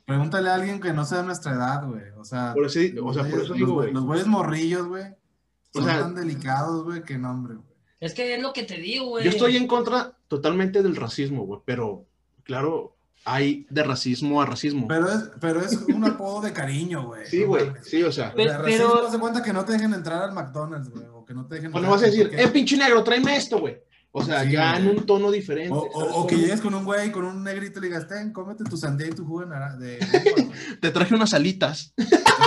[0.06, 2.04] Pregúntale a alguien que no sea de nuestra edad, güey.
[2.16, 3.94] O sea, Por eso, o sea, los por eso güeyes- digo, los, güey.
[3.94, 5.04] los güeyes morrillos, güey.
[5.04, 7.66] O Son sea- tan delicados, güey, que no, hombre, güey.
[8.00, 9.24] Es que es lo que te digo, güey.
[9.26, 12.06] Yo estoy en contra totalmente del racismo, güey, pero
[12.44, 14.88] claro, hay de racismo a racismo.
[14.88, 17.26] Pero es, pero es un apodo de cariño, güey.
[17.26, 18.30] Sí, No güey, sí, o sea.
[18.30, 21.06] O Pe- sea, pero- racismo hace cuenta que no te dejen entrar al McDonald's, güey.
[21.14, 23.78] O que no te dejen vas a decir, porque- eh, pinche negro, tráeme esto, güey.
[24.12, 24.82] O sea, Sí, ya güey.
[24.82, 25.72] en un tono diferente.
[25.72, 28.08] O, o- ¿sabes o que llegues con un güey, con un negrito y le digas,
[28.08, 29.78] ten, cómete tu sandía y tu jugo de naranja.
[29.78, 30.00] De.
[30.82, 31.94] Te traje unas alitas.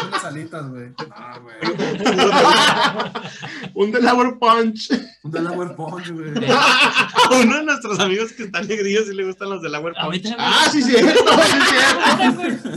[0.09, 0.89] Unas alitas, güey.
[0.89, 1.55] No, güey.
[3.75, 4.91] un Delaware Punch.
[5.23, 6.33] Un Delaware Punch, güey.
[6.51, 9.83] A uno de nuestros amigos que están negrillos y le gustan los de la A
[9.83, 10.35] mí también.
[10.39, 12.71] Ah, sí, cierto, sí, cierto.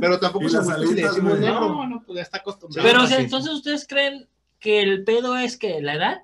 [0.00, 1.40] Pero tampoco se alitas, decimos güey.
[1.40, 1.60] negro.
[1.60, 2.88] No, no, pues ya está acostumbrado.
[2.88, 4.28] Pero o sea, entonces ustedes creen
[4.60, 6.18] que el pedo es que la edad,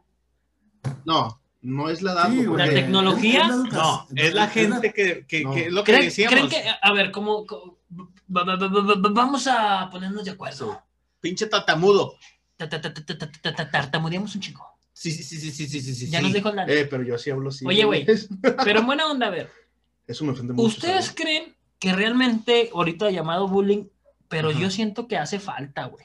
[1.04, 2.30] No, no es la edad.
[2.30, 2.44] Sí.
[2.56, 3.72] La tecnología, Es-.
[3.72, 5.52] No, es la gente que, que, No.
[5.54, 6.34] que es lo que ¿creen, decíamos.
[6.34, 10.82] creen que, a ver, va- vamos a ponernos de acuerdo.
[11.20, 12.14] Pinche tatamudo.
[12.56, 14.64] Ta- ta- ta- ta- ta- ta- ta- ta- Tartamudeamos un chico.
[14.92, 16.10] Sí, sí, sí, sí, sí, sí, sí, sí.
[16.10, 16.24] Ya sí.
[16.24, 16.64] nos dijo la.
[16.66, 17.64] Eh, pero yo así hablo así.
[17.66, 18.04] Oye, güey.
[18.64, 19.48] Pero en buena onda, a ver.
[20.06, 20.66] Eso me ofende mucho.
[20.66, 21.14] ¿Ustedes ¿sabes?
[21.20, 23.84] creen que realmente ahorita llamado bullying,
[24.28, 24.58] pero Ajá.
[24.58, 26.04] yo siento que hace falta, güey?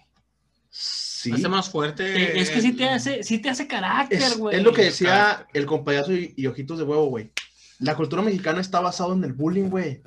[0.75, 1.31] Sí.
[1.31, 2.03] Hace más fuerte.
[2.03, 4.57] Te- Es que sí te hace, sí te hace carácter, Es, güey.
[4.57, 7.31] es lo que decía el compayazo y, y ojitos de huevo, güey.
[7.79, 10.01] La cultura mexicana está basada en el bullying, güey.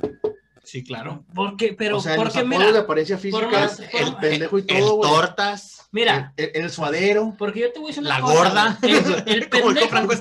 [0.64, 1.24] Sí, claro.
[1.32, 4.18] Porque, pero, o sea, en los porque apodos mira, de apariencia física, más- el, por-
[4.20, 5.10] pendejo y El todo, güey.
[5.10, 5.88] tortas.
[5.92, 7.34] mira, El, el- el suadero.
[7.38, 8.78] porque yo te voy a decir una La cosa, gorda.
[8.82, 10.14] El, el Como el pendejo, Franco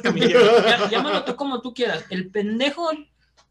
[0.67, 2.05] ya- llámalo tú como tú quieras.
[2.12, 2.91] El pendejo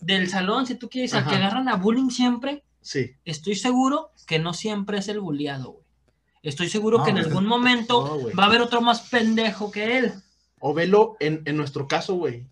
[0.01, 3.13] del salón, si tú quieres, al que agarran a bullying siempre, Sí.
[3.25, 5.84] estoy seguro que no siempre es el bulliado, güey.
[6.45, 9.71] Estoy seguro No, que en pues, algún momento no, va a haber otro más pendejo
[9.71, 10.13] que él.
[10.61, 12.47] O velo en, en nuestro caso, güey.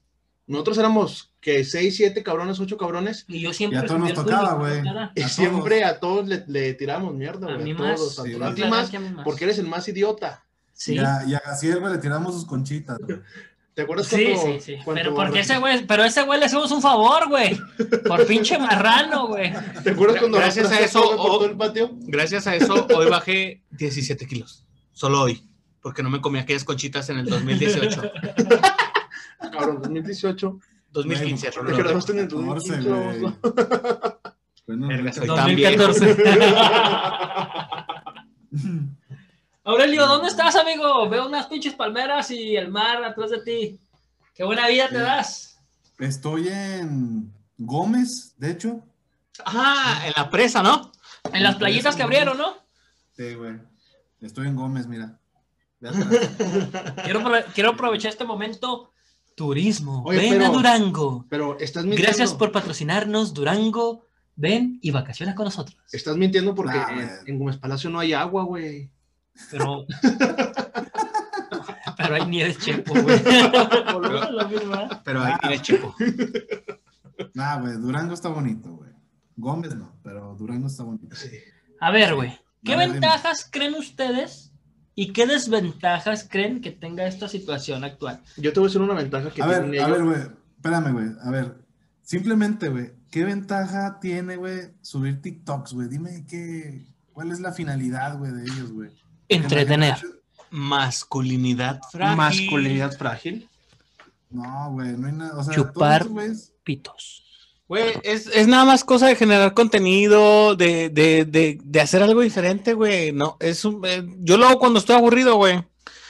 [0.47, 3.25] Nosotros éramos que seis, siete cabrones, ocho cabrones.
[3.29, 3.79] Y yo siempre.
[3.79, 4.83] Y a todos nos tocaba, güey.
[5.15, 7.65] Y A siempre a todos le, le tiramos mierda, A güey.
[7.65, 7.97] mí A, más.
[7.97, 8.17] todos.
[8.25, 8.91] Sí, a ti más,
[9.25, 10.45] porque eres el más idiota.
[10.73, 10.95] Sí.
[10.95, 13.21] Y a, y a Gaciel, güey, le tiramos sus conchitas, güey.
[13.75, 14.77] ¿Te acuerdas Sí, cuando, sí, sí.
[14.85, 17.59] cuando- Pero porque ese güey, pero a ese güey le hacemos un favor, güey.
[18.07, 19.53] Por pinche marrano, güey.
[19.83, 21.91] ¿Te acuerdas cuando Gracias a eso, el patio?
[22.03, 24.65] Gracias a eso, hoy bajé 17 kilos.
[24.93, 25.43] Solo hoy.
[25.81, 28.03] Porque no me comí aquellas conchitas en el 2018.
[29.53, 30.59] Cabrón, 2018.
[30.93, 31.47] 2015.
[31.47, 31.79] Güey, Te Rolando.
[31.83, 32.89] graduaste en el 14, 2015.
[32.89, 33.21] güey.
[33.23, 33.39] vamos.
[34.67, 35.83] Bueno, Verga, soy tan viejo.
[35.83, 36.23] 2014.
[39.65, 41.09] Aurelio, ¿dónde estás, amigo?
[41.09, 43.81] Veo unas pinches palmeras y el mar atrás de ti.
[44.35, 45.59] Qué buena vida te das.
[45.99, 48.81] Estoy en Gómez, de hecho.
[49.45, 50.91] Ah, en la presa, ¿no?
[51.33, 52.55] En las playitas que abrieron, ¿no?
[53.17, 53.57] Sí, güey.
[54.21, 55.19] Estoy en Gómez, mira.
[57.05, 58.91] Quiero, apro- quiero aprovechar este momento.
[59.35, 60.03] Turismo.
[60.05, 61.27] Oye, Ven pero- a Durango.
[61.29, 62.07] Pero estás mintiendo.
[62.09, 64.07] Gracias por patrocinarnos, Durango.
[64.35, 65.77] Ven y vacaciona con nosotros.
[65.93, 67.09] Estás mintiendo porque Nah, en, güey.
[67.27, 68.91] en Gómez Palacio no hay agua, güey.
[69.51, 69.87] Pero.
[71.97, 73.17] Pero hay nieves chepo, güey.
[73.17, 73.53] ¿eh?
[75.05, 75.95] Pero ahí tiene chico.
[77.35, 78.91] nah, güey, Durango está bonito, güey.
[79.37, 81.15] Gómez no, pero Durango está bonito.
[81.15, 81.31] Sí.
[81.81, 82.31] A ver, güey.
[82.65, 82.89] ¿Qué dime.
[82.89, 84.53] ventajas creen ustedes
[84.95, 88.23] y qué desventajas creen que tenga esta situación actual?
[88.37, 90.21] Yo te voy a decir una ventaja que A tienen ver, a ver, güey.
[90.57, 91.07] Espérame, güey.
[91.23, 91.55] A ver.
[92.03, 92.93] Simplemente, güey.
[93.13, 95.89] ¿qué ventaja tiene, güey, subir TikToks, güey?
[95.89, 98.91] Dime qué, cuál es la finalidad, güey, de ellos, güey.
[99.35, 99.97] Entretener.
[100.51, 102.17] Masculinidad frágil.
[102.17, 103.49] Masculinidad frágil.
[104.31, 105.39] No, güey, no hay nada.
[105.39, 106.07] O sea, Chupar.
[106.07, 107.19] todos Pitos.
[107.69, 112.21] Güey, es, es nada más cosa de generar contenido, de, de, de, de hacer algo
[112.21, 113.13] diferente, güey.
[113.13, 115.57] No, es un, eh, yo lo hago cuando estoy aburrido, güey.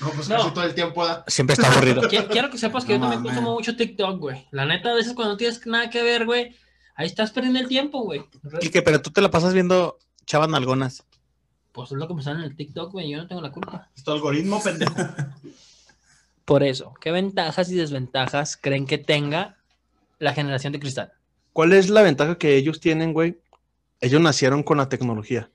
[0.01, 0.37] No, pues No.
[0.39, 1.25] casi todo el tiempo da.
[1.29, 2.03] Siempre está aburrido.
[2.11, 4.45] Qui- Quiero que sepas que No yo también consumo mucho TikTok, güey.
[4.51, 6.57] La neta, a veces cuando no tienes nada que ver, güey,
[6.97, 8.25] ahí estás perdiendo el tiempo, güey.
[8.61, 11.05] Quique, pero tú te la pasas viendo chavas nalgonas.
[11.73, 13.11] Pues es lo que me sale en el TikTok, güey.
[13.11, 13.89] Yo no tengo la culpa.
[13.97, 14.95] Es tu algoritmo, pendejo.
[16.45, 19.57] Por eso, ¿qué ventajas y desventajas creen que tenga
[20.19, 21.13] la generación de cristal?
[21.53, 23.39] ¿Cuál es la ventaja que ellos tienen, güey?
[24.01, 25.51] Ellos nacieron con la tecnología.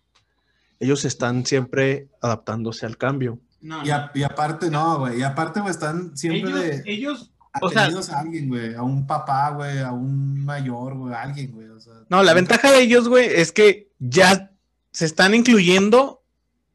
[0.79, 3.39] Ellos están siempre adaptándose al cambio.
[3.61, 7.31] No, Y, a- y aparte, no, güey, y aparte, güey, están siempre ellos, de ellos,
[7.61, 11.51] o sea- a alguien, güey, a un papá, güey, a un mayor, güey, a alguien,
[11.51, 11.67] güey.
[11.67, 14.51] O sea, no, la ventaja de ellos, güey, es que ya
[14.97, 16.23] se están incluyendo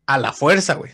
[0.07, 0.93] a la fuerza, güey.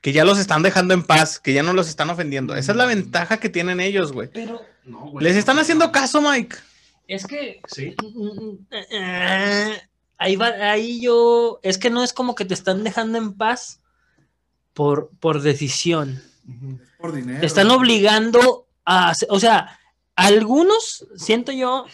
[0.00, 2.54] Que ya los están dejando en paz, que ya no los están ofendiendo.
[2.56, 4.30] Esa es la ventaja que tienen ellos, güey.
[4.32, 5.22] Pero No, güey.
[5.24, 6.56] Les están haciendo caso, Mike.
[7.08, 7.94] es que Sí.
[8.90, 9.80] eh,
[10.18, 13.80] ahí va, ahí yo, es que no es como que te están dejando en paz
[14.72, 16.22] por, por decisión.
[16.98, 17.40] por dinero.
[17.40, 19.78] Te están obligando a, hacer- o sea,
[20.14, 21.84] algunos siento yo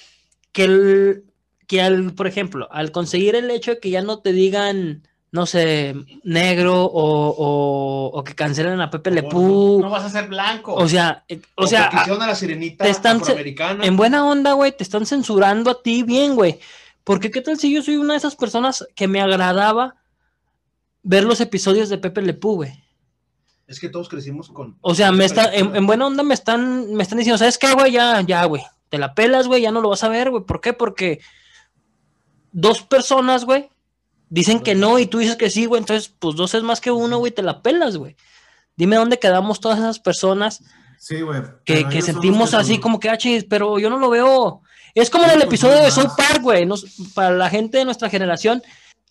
[0.52, 1.24] que el,
[1.72, 5.46] que al, por ejemplo, al conseguir el hecho de que ya no te digan, no
[5.46, 10.28] sé, negro o, o- o que cancelen a Pepe Le Pew, No vas a ser
[10.28, 10.74] blanco.
[10.74, 13.22] o sea, eh, o sea, que hicieron a la sirenita te están
[13.82, 16.60] en buena onda, güey, te están censurando a ti bien, güey.
[17.04, 19.94] Porque qué tal si yo soy una de esas personas que me agradaba
[21.02, 22.84] ver los episodios de Pepe Le Pew, güey.
[23.66, 24.76] Es que todos crecimos con.
[24.82, 27.72] O sea, me está, en, en buena onda me están, me están diciendo, ¿sabes qué,
[27.72, 27.92] güey?
[27.92, 28.62] Ya, ya, güey.
[28.90, 30.44] Te la pelas, güey, ya no lo vas a ver, güey.
[30.44, 30.74] ¿Por qué?
[30.74, 31.20] Porque
[32.52, 33.68] dos personas, güey,
[34.28, 35.80] dicen que no y tú dices que sí, güey.
[35.80, 38.16] Entonces, pues dos es más que uno, güey, te la pelas, güey.
[38.76, 40.62] Dime dónde quedamos todas esas personas
[41.02, 41.42] Sí, güey.
[41.64, 44.62] que, sentimos así como que, ah, chis, pero yo no lo veo.
[44.94, 46.14] Es como en el pues, episodio de más.
[46.16, 46.68] Park, güey.
[47.12, 48.62] para la gente de nuestra generación,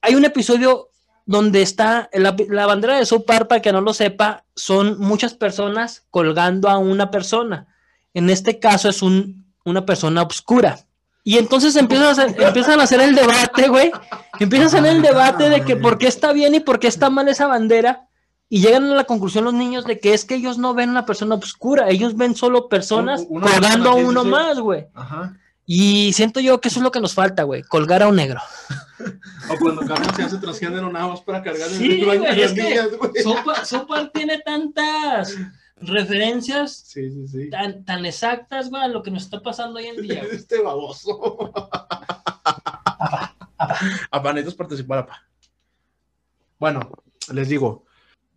[0.02, 0.90] hay un episodio
[1.26, 5.34] donde está la, la bandera de South Park, para que no lo sepa, son muchas
[5.34, 7.68] personas colgando a una persona.
[8.14, 10.80] En este caso es un, una persona oscura.
[11.24, 13.92] Y entonces empiezan a hacer, empiezan a hacer el debate, güey.
[14.40, 17.10] Empiezan a hacer el debate de que por qué está bien y por qué está
[17.10, 18.08] mal esa bandera.
[18.50, 21.06] Y llegan a la conclusión los niños de que es que ellos no ven una
[21.06, 24.30] persona oscura, ellos ven solo personas Una colgando a persona, sí, sí, uno sí.
[24.30, 24.88] más, güey.
[24.94, 25.38] Ajá.
[25.66, 28.42] Y siento yo que eso es lo que nos falta, güey, colgar a un negro.
[29.50, 32.44] O cuando Carlos se hace transgénero nada más para cargar Sí, el baño güey, de
[32.44, 33.24] es las que- niñas, güey.
[33.24, 35.36] Sopa, Sopa tiene tantas
[35.82, 37.50] referencias Sí, sí, sí.
[37.50, 40.24] tan, tan exactas, güey, a lo que nos está pasando hoy en día.
[40.24, 40.36] güey.
[40.36, 41.52] Este baboso.
[44.12, 45.24] Apá, necesitas participar, apá.
[46.60, 46.92] Bueno,
[47.34, 47.86] les digo,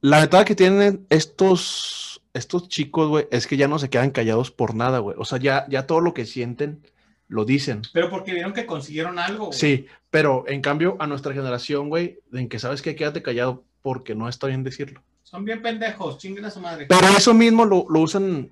[0.01, 4.51] la ventaja que tienen estos, estos chicos, güey, es que ya no se quedan callados
[4.51, 5.17] por nada, güey.
[5.19, 6.83] O sea, ya, ya todo lo que sienten
[7.29, 7.83] lo dicen.
[7.93, 9.47] Pero porque vieron que consiguieron algo.
[9.47, 9.59] güey.
[9.59, 14.15] Sí, pero en cambio a nuestra generación, güey, en que sabes que quédate callado porque
[14.15, 15.03] no está bien decirlo.
[15.25, 16.87] Son bien pendejos, chinguen a su madre.
[16.89, 18.51] Pero eso mismo lo, lo usan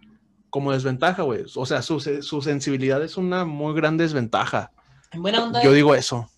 [0.50, 1.44] como desventaja, güey.
[1.54, 4.72] O sea, su, su sensibilidad es una muy gran desventaja.
[5.12, 5.62] En buena onda.
[5.62, 6.28] Yo digo eso.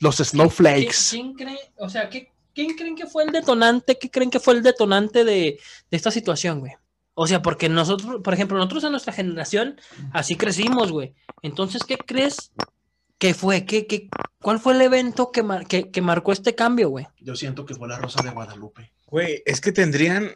[0.00, 0.96] Los ¿quién, snowflakes.
[1.10, 3.98] quién cree, o sea, ¿qué, quién creen que fue el detonante?
[3.98, 6.72] ¿Qué creen que fue el detonante de, de esta situación, güey?
[7.14, 9.78] O sea, porque nosotros, por ejemplo, nosotros en nuestra generación
[10.12, 11.14] así crecimos, güey.
[11.42, 12.50] Entonces, ¿qué crees
[13.18, 13.64] que fue?
[13.66, 14.08] ¿Qué, qué,
[14.40, 17.06] ¿Cuál fue el evento que, mar- que, que marcó este cambio, güey?
[17.20, 18.92] Yo siento que fue la Rosa de Guadalupe.
[19.12, 20.30] Güey, es que tendrían.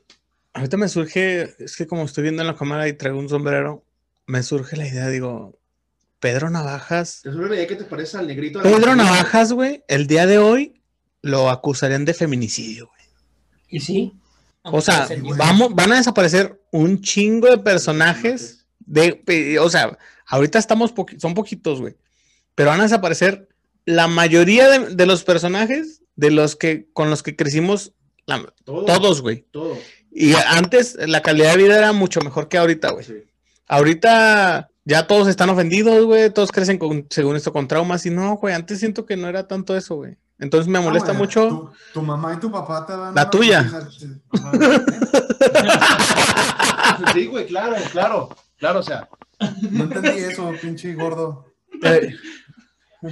[0.52, 3.84] Ahorita me surge, es que como estoy viendo en la cámara y traigo un sombrero,
[4.26, 5.58] me surge la idea, digo,
[6.20, 7.20] Pedro Navajas.
[7.22, 8.60] ¿Te suena la idea que te parece al negrito?
[8.62, 8.94] la Pedro?
[8.94, 10.80] Navajas, güey, el día de hoy
[11.22, 13.00] lo acusarían de feminicidio, güey.
[13.68, 14.12] ¿Y sí?
[14.62, 15.08] O sea,
[15.38, 21.18] vamos, van a desaparecer un chingo de personajes de, pe- o sea, ahorita estamos, poqui-
[21.18, 21.96] son poquitos, güey,
[22.54, 23.48] pero van a desaparecer
[23.86, 27.92] la mayoría de, de los personajes de los que, con los que crecimos,
[28.26, 28.84] la- Todo.
[28.84, 29.46] todos, güey.
[29.50, 29.76] Todo.
[30.10, 33.04] Y antes la calidad de vida era mucho mejor que ahorita, güey.
[33.04, 33.14] Sí.
[33.68, 38.36] Ahorita ya todos están ofendidos, güey, todos crecen con, según esto con traumas y no,
[38.36, 40.16] güey, antes siento que no era tanto eso, güey.
[40.38, 41.48] Entonces me molesta Ah, mucho.
[41.48, 43.14] Tu, tu mamá y tu papá te dan.
[43.14, 43.66] La una tuya.
[47.12, 48.28] Sí, güey, claro, claro.
[48.58, 49.08] Claro, o sea,
[49.70, 51.44] No entendí eso, pinche gordo.
[51.80, 52.14] te,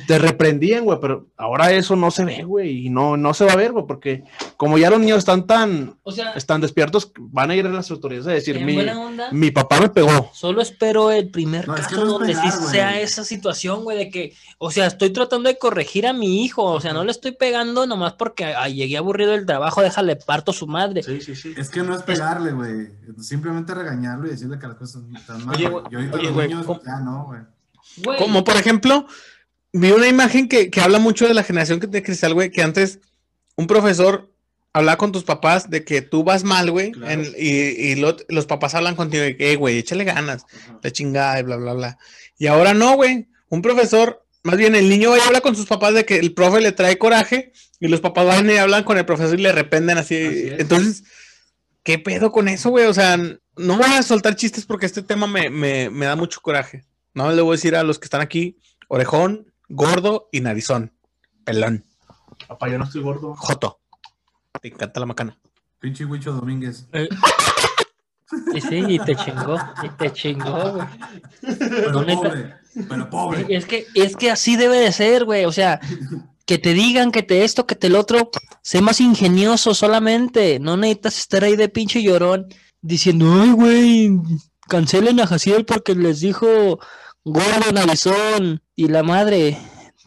[0.06, 3.52] te reprendían, güey, pero ahora eso no se ve, güey, y no, no se va
[3.52, 4.24] a ver, güey, porque
[4.56, 7.90] como ya los niños están tan, O sea, están despiertos, van a ir a las
[7.90, 8.78] autoridades a decir, mi,
[9.32, 10.30] mi papá me pegó.
[10.32, 12.70] solo espero el primer No, es que caso donde pegar, sí güey.
[12.70, 16.62] sea esa situación, güey, de que, o sea, estoy tratando de corregir a mi hijo,
[16.64, 20.52] o sea, no le estoy pegando nomás porque ay, llegué aburrido del trabajo, déjale parto
[20.52, 21.02] su madre.
[21.02, 21.54] Sí, sí, sí.
[21.56, 22.88] Es que no es pegarle, güey.
[23.20, 25.54] Simplemente regañarlo y decirle que las cosas están mal.
[25.56, 25.84] Oye, güey.
[25.90, 27.26] Y ahorita oye, los güey, niños ¿cómo- ya no.
[28.02, 29.06] Güey, Como por ejemplo,
[29.74, 33.00] vi una imagen que, que habla mucho de la generación de cristal, güey, que antes
[33.56, 34.30] un profesor
[34.72, 37.22] hablaba con tus papás de que tú vas mal, güey, Claro.
[37.38, 40.46] y, y lo- los papás hablan contigo de que, "Eh, güey, échale ganas,
[40.82, 41.98] la chingada y bla, bla, bla.
[42.38, 45.66] Y ahora no, güey, un profesor, más bien el niño va y habla con sus
[45.66, 48.98] papás de que el profe le trae coraje y los papás van y hablan con
[48.98, 50.16] el profesor y le rependen así.
[50.24, 50.60] Así es.
[50.60, 51.04] Entonces,
[51.84, 52.86] ¿qué pedo con eso, güey?
[52.86, 56.40] O sea, no voy a soltar chistes porque este tema me, me, me da mucho
[56.40, 56.84] coraje.
[57.14, 58.56] No le voy a decir a los que están aquí,
[58.88, 60.92] orejón, gordo y narizón.
[61.44, 61.84] Pelón,
[62.48, 63.34] Papá, yo no estoy gordo.
[63.36, 63.80] joto.
[64.60, 65.38] Te encanta la macana.
[65.78, 66.86] Pinche Huicho Domínguez.
[68.54, 70.86] y sí, y te chingó, y te chingó, güey.
[71.58, 72.20] Pero No, neta.
[72.22, 72.54] pobre.
[72.88, 73.46] Pero pobre.
[73.56, 75.44] Es que, es que así debe de ser, güey.
[75.44, 75.80] O sea,
[76.46, 78.30] que te digan que te esto, que te el otro,
[78.62, 80.58] sé más ingenioso solamente.
[80.58, 82.46] No necesitas estar ahí de pinche llorón
[82.80, 84.10] diciendo, ay, güey,
[84.68, 86.80] cancelen a Jaciel porque les dijo
[87.24, 89.56] gordo, narizón y la madre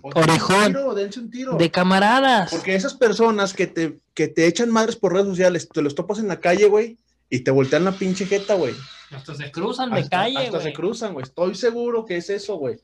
[0.01, 0.67] O Orejón.
[0.67, 1.55] tiro, dense un tiro.
[1.57, 2.51] de camaradas.
[2.51, 6.19] Porque esas personas que te, que te echan madres por redes sociales, te los topas
[6.19, 6.97] en la calle, güey,
[7.29, 8.73] y te voltean la pinche jeta, güey.
[9.11, 10.73] Hasta se cruzan de Hasta, calle, hasta se güey.
[10.73, 11.23] cruzan, güey.
[11.23, 12.77] Estoy seguro que es eso, güey.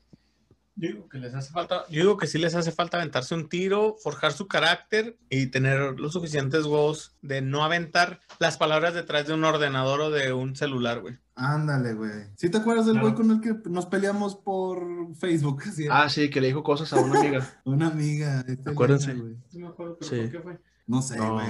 [0.76, 3.48] Yo digo que les hace falta, yo digo que sí les hace falta aventarse un
[3.48, 9.26] tiro, forjar su carácter y tener los suficientes huevos de no aventar las palabras detrás
[9.28, 11.16] de un ordenador o de un celular, güey.
[11.36, 12.10] Ándale, güey.
[12.36, 13.08] ¿Sí te acuerdas del Claro.
[13.12, 14.84] güey con el que nos peleamos por
[15.16, 15.62] Facebook?
[15.74, 17.46] Sí, Ah, sí, que le dijo cosas a una amiga.
[17.64, 18.44] Una amiga.
[18.48, 19.14] este Acuérdense.
[19.14, 19.36] Güey.
[19.52, 20.16] No me acuerdo, pero Sí.
[20.22, 20.58] ¿por qué fue?
[20.88, 21.34] No sé, No.
[21.34, 21.46] güey.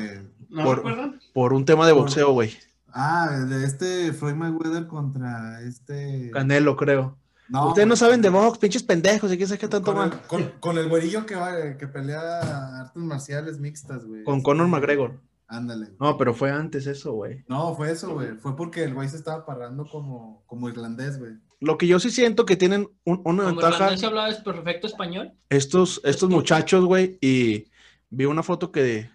[0.50, 1.20] ¿No Por- recuerdan?
[1.32, 2.56] Por un tema de boxeo, güey.
[2.92, 6.30] Ah, de este Floyd Mayweather contra este.
[6.30, 7.18] Canelo, creo.
[7.48, 9.30] No, Ustedes no saben de box, pinches pendejos.
[9.32, 12.80] ¿Y qué sé qué tanto Con el, con, con el güerillo que, va- que pelea
[12.80, 14.24] artes marciales mixtas, güey.
[14.24, 15.20] Con Conor McGregor.
[15.46, 15.90] Ándale.
[16.00, 17.44] No, pero fue antes eso, güey.
[17.48, 18.36] No, fue eso, güey.
[18.38, 21.32] Fue porque el güey se estaba parando como, como irlandés, güey.
[21.60, 24.86] Lo que yo sí siento que tienen un- una Como ventaja irlandés hablaba es perfecto
[24.86, 25.32] español.
[25.50, 27.66] estos, estos muchachos, güey, y
[28.08, 29.10] vi una foto que,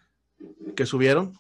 [0.75, 1.33] que subieron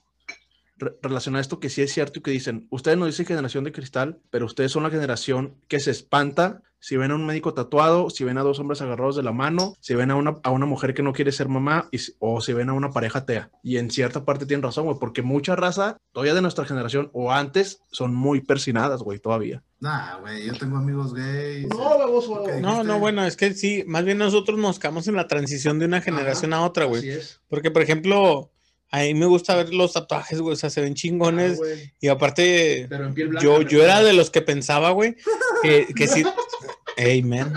[0.77, 3.63] re- relacionada a esto que sí es cierto y que dicen, ustedes no dicen generación
[3.63, 7.53] de cristal, pero ustedes son la generación que se espanta si ven a un médico
[7.53, 10.49] tatuado, si ven a dos hombres agarrados de la mano, si ven a una, a
[10.51, 13.19] una mujer que no quiere ser mamá y si- o si ven a una pareja
[13.19, 13.51] atea.
[13.63, 17.31] Y en cierta parte tienen razón, güey, porque mucha raza, todavía de nuestra generación o
[17.31, 19.61] antes, son muy persinadas, güey, todavía.
[19.81, 21.67] Nah, güey, yo tengo amigos gays.
[21.69, 22.33] baboso.
[22.33, 22.49] Ok.
[22.61, 25.85] No, no, bueno, es que sí, más bien nosotros nos quedamos en la transición de
[25.85, 26.99] una generación a otra, güey.
[26.99, 27.41] Así es.
[27.49, 28.51] Porque, por ejemplo,
[28.91, 31.57] a mí me gusta ver los tatuajes, güey, o sea, se ven Ah, chingones.
[31.57, 31.93] güey.
[32.01, 33.43] y aparte, Pero en piel blanca.
[33.45, 35.15] yo, yo era de los que pensaba, güey,
[35.61, 36.23] que, que sí.
[36.97, 37.53] Ey, man.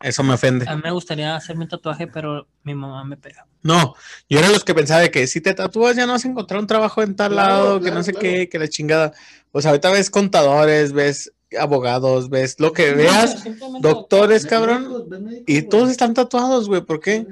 [0.00, 0.68] Eso me ofende.
[0.68, 3.46] A mí me gustaría hacerme un tatuaje, pero mi mamá me pega.
[3.62, 3.94] No,
[4.28, 6.60] yo era los que pensaba de que si te tatúas ya no vas a encontrar
[6.60, 8.22] un trabajo en tal Claro, lado, que no sé claro.
[8.22, 9.12] qué, que la chingada.
[9.52, 15.08] O sea, ahorita ves contadores, ves abogados, ves lo que veas, Simplemente doctores, cabrón, médicos,
[15.08, 15.68] ven médicos, y güey.
[15.68, 17.26] todos están tatuados, güey, ¿por qué?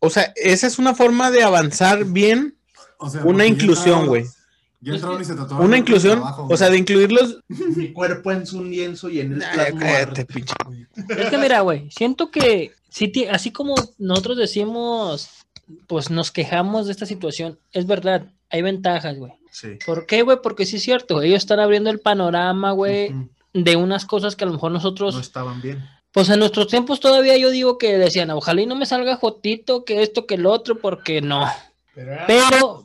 [0.00, 2.56] O sea, esa es una forma de avanzar bien,
[2.98, 4.26] O sea, una inclusión, güey.
[4.82, 5.64] Yo entraba y se tatuaba.
[5.64, 7.38] Una inclusión, trabajo, o sea, de incluirlos.
[7.48, 9.80] Mi cuerpo en un lienzo y en el plasma.
[9.80, 10.54] cállate, pinche.
[11.16, 12.72] Es que mira, güey, siento que
[13.30, 15.30] así como nosotros decimos,
[15.86, 19.32] pues nos quejamos de esta situación, es verdad, hay ventajas, güey.
[19.50, 19.78] Sí.
[19.86, 20.38] ¿Por qué, güey?
[20.42, 23.14] Porque sí es cierto, ellos están abriendo el panorama, güey,
[23.54, 25.82] de unas cosas que a lo mejor nosotros, No estaban bien.
[26.10, 29.84] pues en nuestros tiempos todavía yo digo que decían, ojalá y no me salga Jotito,
[29.84, 31.46] que esto, que el otro, porque no.
[31.94, 32.84] Pero, pero,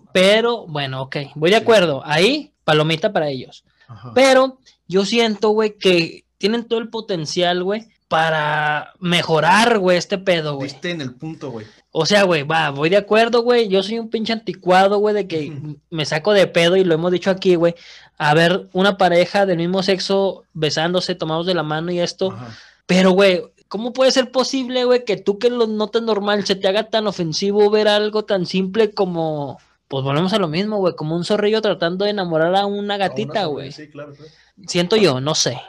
[0.68, 3.64] bueno, ok, voy de acuerdo, ahí, palomita para ellos.
[3.88, 4.12] Ajá.
[4.14, 10.56] Pero yo siento, güey, que tienen todo el potencial, güey, para mejorar, güey, este pedo,
[10.56, 10.70] güey.
[10.70, 11.66] Diste en el punto, güey.
[11.92, 13.68] O sea, güey, va, voy de acuerdo, güey.
[13.68, 15.52] Yo soy un pinche anticuado, güey, de que
[15.90, 17.76] me saco de pedo y lo hemos dicho aquí, güey.
[18.18, 22.32] A ver, una pareja del mismo sexo besándose, tomados de la mano y esto.
[22.32, 22.56] Ajá.
[22.86, 26.68] Pero, güey, ¿cómo puede ser posible, güey, que tú que lo notas normal se te
[26.68, 29.60] haga tan ofensivo ver algo tan simple como.
[29.88, 33.46] Pues volvemos a lo mismo, güey, como un zorrillo tratando de enamorar a una gatita,
[33.46, 33.72] güey.
[33.72, 34.32] Sí, claro, claro.
[34.68, 35.62] Siento yo, no sé.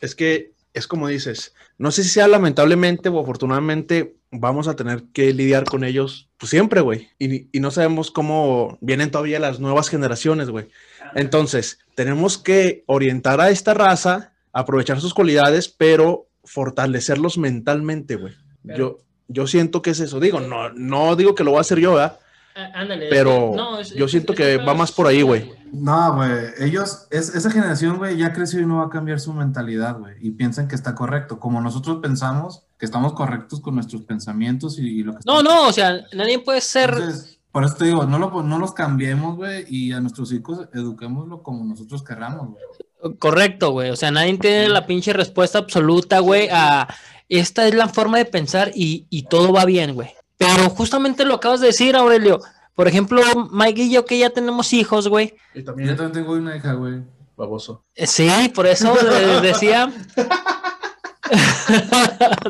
[0.00, 5.04] Es que es como dices, no sé si sea lamentablemente o afortunadamente vamos a tener
[5.12, 7.08] que lidiar con ellos pues siempre, güey.
[7.18, 10.68] Y, y no sabemos cómo vienen todavía las nuevas generaciones, güey.
[11.14, 18.34] Entonces, tenemos que orientar a esta raza, aprovechar sus cualidades, pero fortalecerlos mentalmente, güey.
[18.62, 20.20] Yo, yo siento que es eso.
[20.20, 22.20] Digo, no, no digo que lo voy a hacer yo, ¿verdad?
[22.54, 23.06] Ah, ándale.
[23.08, 25.52] Pero no, es- yo es- siento es- que va más por ahí, güey.
[25.72, 26.30] No, güey,
[26.60, 30.14] ellos, es, esa generación, güey, ya creció y no va a cambiar su mentalidad, güey,
[30.20, 35.00] y piensan que está correcto, como nosotros pensamos que estamos correctos con nuestros pensamientos y,
[35.00, 36.90] y lo que No, estamos- no, o sea, nadie puede ser.
[36.90, 40.68] Entonces, por eso te digo, no, lo, no los cambiemos, güey, y a nuestros hijos
[40.72, 43.14] eduquémoslo como nosotros querramos, güey.
[43.18, 43.90] Correcto, güey.
[43.90, 46.88] O sea, nadie tiene la pinche respuesta absoluta, güey, a
[47.28, 50.10] esta es la forma de pensar y, y todo va bien, güey.
[50.38, 52.40] Pero justamente lo acabas de decir, Aurelio.
[52.74, 53.20] Por ejemplo,
[53.50, 55.34] Mike y yo que ya tenemos hijos, güey.
[55.54, 57.02] Y Yo también también tengo una hija, güey.
[57.36, 57.84] baboso.
[57.94, 59.92] Eh, Sí, por eso les decía.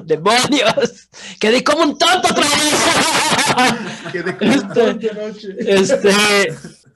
[0.04, 1.08] ¡Demonios!
[1.40, 4.12] ¡Quedé como un tonto otra vez!
[4.12, 5.48] Qué de Este- noche.
[5.58, 6.10] Este,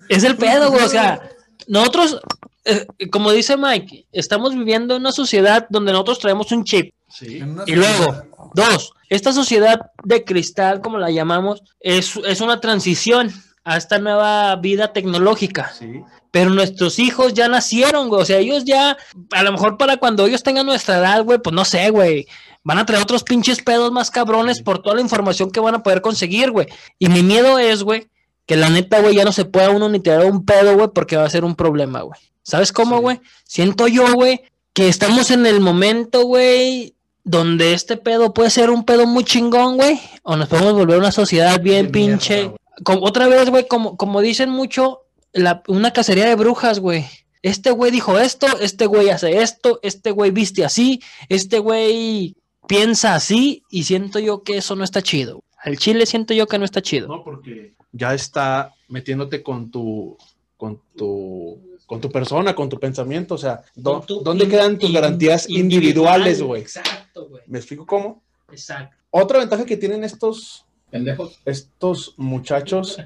[0.09, 0.85] es el pedo, güey.
[0.85, 1.21] O sea,
[1.67, 2.21] nosotros,
[2.65, 6.95] eh, como dice Mike, estamos viviendo en una sociedad donde nosotros traemos un chip.
[7.09, 7.43] Sí.
[7.67, 13.31] Y luego, sociedad- dos, esta sociedad de cristal, como la llamamos, es, es una transición
[13.65, 15.73] a esta nueva vida tecnológica.
[15.79, 16.03] Sí.
[16.31, 18.23] Pero nuestros hijos ya nacieron, güey.
[18.23, 18.97] O sea, ellos ya,
[19.33, 22.27] a lo mejor para cuando ellos tengan nuestra edad, güey, pues no sé, güey.
[22.65, 25.83] Van a traer otros pinches pedos más cabrones por toda la información que van a
[25.83, 26.67] poder conseguir, güey.
[26.99, 28.09] Y mi miedo es, güey,
[28.47, 31.17] que la neta, güey, ya no se pueda uno ni tirar un pedo, güey, porque
[31.17, 32.19] va a ser un problema, güey.
[32.43, 33.03] ¿Sabes cómo, Sí.
[33.03, 33.21] güey?
[33.45, 34.41] Siento yo, güey,
[34.73, 36.95] que estamos en el momento, güey,
[37.25, 41.13] donde este pedo puede ser un pedo muy chingón, güey, o nos podemos volver una
[41.13, 42.51] sociedad bien pinche.
[42.85, 45.03] Como, otra vez, güey, como, como dicen mucho,
[45.33, 47.05] la- una cacería de brujas, güey.
[47.43, 52.37] Este güey dijo esto, este güey hace esto, este güey viste así, este güey
[52.69, 55.43] piensa así, y siento yo que eso no está chido.
[55.59, 57.09] Al chile siento yo que no está chido.
[57.09, 60.17] No, porque ya está metiéndote con tu,
[60.57, 63.35] con tu, con tu persona, con tu pensamiento.
[63.35, 66.63] O sea, ¿dó- Con tu ¿dónde quedan tus garantías individuales, güey?
[66.63, 67.43] Exacto, güey.
[67.47, 68.23] ¿Me explico cómo?
[68.51, 68.97] Exacto.
[69.11, 71.39] Otra ventaja que tienen estos, Pendejos.
[71.45, 72.99] estos muchachos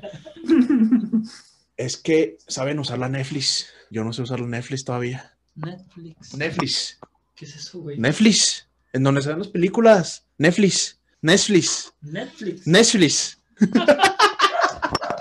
[1.77, 3.67] es que saben usar la Netflix.
[3.91, 5.33] Yo no sé usar la Netflix todavía.
[5.55, 6.35] Netflix.
[6.35, 6.99] Netflix.
[7.35, 7.99] ¿Qué es eso, güey?
[7.99, 8.67] Netflix.
[8.93, 10.25] En donde se ven las películas.
[10.39, 10.99] Netflix.
[11.23, 11.93] Netflix.
[12.03, 12.67] Netflix.
[12.67, 13.39] Netflix.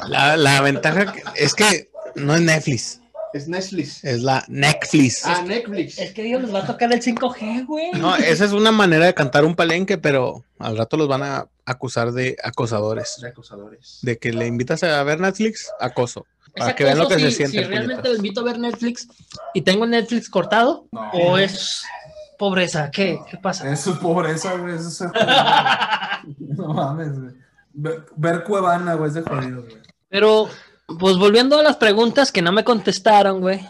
[0.07, 3.01] La, la ventaja que- es que no es Netflix,
[3.35, 4.03] Es Netflix.
[4.03, 5.25] es la Netflix.
[5.25, 5.97] Ah, Netflix.
[5.99, 7.91] Es que ellos les va a tocar el 5G, güey.
[7.91, 11.47] No, esa es una manera de cantar un palenque, pero al rato los van a
[11.65, 13.17] acusar de acosadores.
[13.21, 13.99] De acosadores.
[14.03, 16.25] De que le invitas a ver Netflix, acoso.
[16.55, 17.57] Para que vean lo que se si- siente.
[17.57, 18.11] Si realmente puñetas.
[18.11, 19.07] lo invito a ver Netflix
[19.53, 21.09] y tengo el Netflix cortado, No.
[21.11, 21.83] o es
[22.39, 23.19] pobreza, ¿qué?
[23.29, 23.69] ¿Qué pasa?
[23.69, 24.75] Es pobreza, güey.
[24.75, 25.15] Eso es jodido.
[26.39, 27.33] No mames, güey.
[27.73, 29.75] Ver, ver Cuevana, güey, es de jodido, güey.
[30.09, 30.47] Pero,
[30.87, 33.61] pues volviendo a las preguntas que no me contestaron, güey,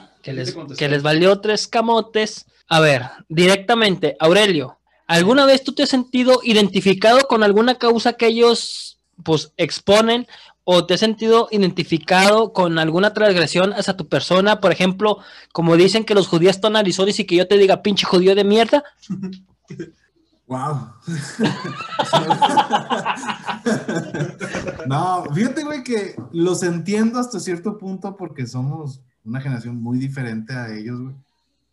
[0.77, 2.45] que les valió tres camotes.
[2.67, 8.27] A ver, directamente, Aurelio, ¿alguna vez tú te has sentido identificado con alguna causa que
[8.27, 10.27] ellos, pues, exponen?
[10.67, 14.59] ¿O te has sentido identificado con alguna transgresión hacia tu persona?
[14.59, 15.19] Por ejemplo,
[15.53, 18.43] como dicen que los judíos están arizones y que yo te diga pinche judío de
[18.43, 18.83] mierda.
[20.47, 20.93] Wow.
[24.87, 30.53] no, fíjate, güey, que los entiendo hasta cierto punto porque somos una generación muy diferente
[30.53, 31.15] a ellos, güey.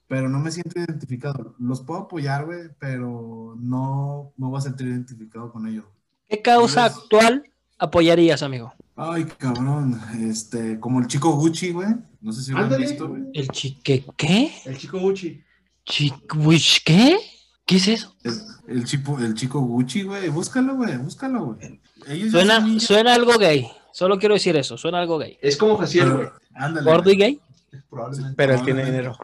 [0.08, 1.54] Pero no me siento identificado.
[1.58, 5.84] Los puedo apoyar, güey, pero no me voy a sentir identificado con ellos.
[6.28, 7.44] ¿Qué causa Ellos- actual
[7.78, 8.72] apoyarías, amigo?
[8.94, 9.98] Ay, cabrón.
[10.20, 11.88] Este, como el chico Gucci, güey.
[12.20, 13.22] No sé si lo han visto, güey.
[13.32, 14.52] ¿El chique qué?
[14.66, 15.42] El chico Gucci.
[15.84, 16.14] ¿Chick
[16.84, 17.18] qué?
[17.64, 18.14] ¿Qué es eso?
[18.22, 20.28] Es- El, chico, el chico Gucci, güey.
[20.28, 20.96] Búscalo, güey.
[20.96, 21.80] Búscalo, güey.
[22.30, 23.68] Suena, suena algo gay.
[23.92, 25.38] Solo quiero decir eso, suena algo gay.
[25.42, 26.28] Es como Jaciel, güey.
[26.54, 26.90] Ándale.
[26.90, 27.40] ¿Gordo y gay?
[27.90, 28.34] Probablemente.
[28.36, 29.16] Pero él tiene dinero.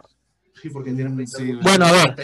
[0.60, 1.52] Sí, porque tienen 20 Sí.
[1.62, 2.16] Bueno, a ver.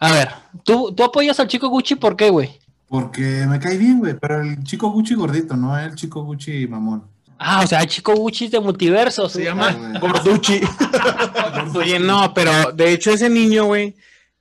[0.00, 0.28] A ver,
[0.64, 2.50] ¿tú, tú apoyas al chico Gucci por qué, güey?
[2.88, 4.14] Porque me cae bien, güey.
[4.18, 7.04] Pero el chico Gucci gordito, no el chico Gucci mamón.
[7.38, 9.28] Ah, o sea, el chico Gucci de multiverso.
[9.28, 10.00] Se Ah, llama güey.
[10.00, 10.60] Gorducci.
[11.74, 13.94] Oye, no, pero de hecho ese niño, güey,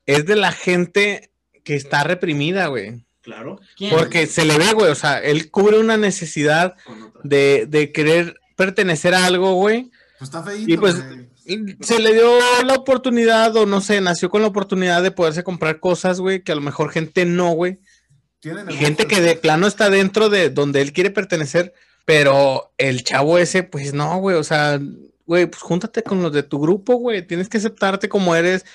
[0.05, 1.31] es de la gente
[1.63, 3.03] que está reprimida, güey.
[3.21, 3.59] Claro.
[3.77, 3.95] ¿quién?
[3.95, 6.75] Porque se le ve, güey, o sea, él cubre una necesidad
[7.23, 9.89] de, de querer pertenecer a algo, güey.
[10.19, 11.03] Pues está feíto, Y pues,
[11.45, 11.77] güey.
[11.81, 15.79] se le dio la oportunidad, o no sé, nació con la oportunidad de poderse comprar
[15.79, 17.79] cosas, güey, que a lo mejor gente no, güey.
[18.41, 23.05] Tienen Y gente que de plano está dentro de donde él quiere pertenecer, pero el
[23.05, 24.81] chavo ese, pues no, güey, o sea,
[25.25, 28.65] güey, pues júntate con los de tu grupo, güey, tienes que aceptarte como eres,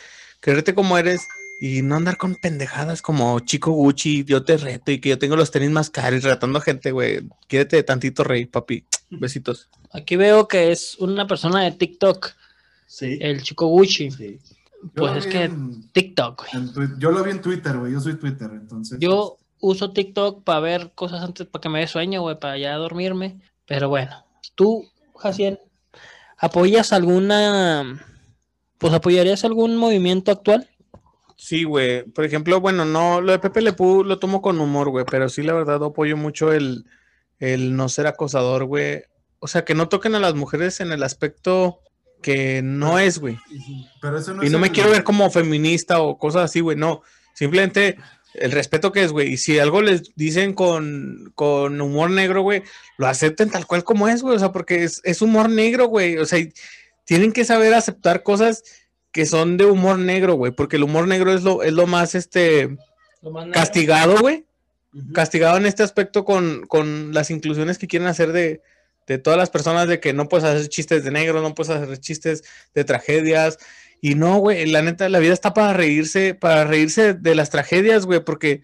[0.40, 1.20] quererte como eres
[1.60, 5.34] y no andar con pendejadas como chico Gucci, yo te reto y que yo tengo
[5.36, 9.68] los tenis más caros y retando a gente, güey, quiérete de tantito rey, papi, besitos.
[9.92, 12.30] Aquí veo que es una persona de TikTok,
[12.86, 13.18] Sí.
[13.20, 14.10] el chico Gucci.
[14.10, 14.38] Sí.
[14.94, 16.88] Pues es que en- TikTok, güey.
[16.98, 17.92] yo lo vi en Twitter, güey.
[17.92, 18.98] Yo soy Twitter, entonces.
[19.00, 22.74] Yo uso TikTok para ver cosas antes, para que me dé sueño, güey, para ya
[22.76, 23.40] dormirme.
[23.66, 25.58] Pero bueno, tú, Jaciel,
[26.36, 28.00] ¿apoyas alguna,
[28.78, 30.68] pues apoyarías algún movimiento actual?
[31.40, 32.02] Sí, güey.
[32.02, 35.28] Por ejemplo, bueno, no, lo de Pepe Le Pew lo tomo con humor, güey, pero
[35.28, 36.84] sí, la verdad, apoyo mucho el,
[37.38, 39.04] el no ser acosador, güey.
[39.38, 41.78] O sea, que no toquen a las mujeres en el aspecto
[42.22, 43.38] que no es, güey.
[44.02, 46.58] Pero eso no Y es no me el- quiero ver como feminista o cosas así,
[46.58, 47.02] güey, no.
[47.34, 47.96] Simplemente
[48.34, 49.34] el respeto que es, güey.
[49.34, 52.64] Y si algo les dicen con, con humor negro, güey,
[52.96, 54.34] lo acepten tal cual como es, güey.
[54.34, 56.18] O sea, porque es, es humor negro, güey.
[56.18, 56.44] O sea,
[57.04, 58.64] tienen que saber aceptar cosas
[59.12, 60.52] que son de humor negro, güey.
[60.52, 62.76] Porque el humor negro es lo, es lo más, este,
[63.52, 64.44] castigado, güey.
[65.12, 68.62] Castigado en este aspecto con, con las inclusiones que quieren hacer de,
[69.06, 71.98] de todas las personas de que no puedes hacer chistes de negro, no puedes hacer
[71.98, 72.44] chistes
[72.74, 73.58] de tragedias.
[74.00, 78.06] Y no, güey, la neta, la vida está para reírse, para reírse de las tragedias,
[78.06, 78.62] güey, porque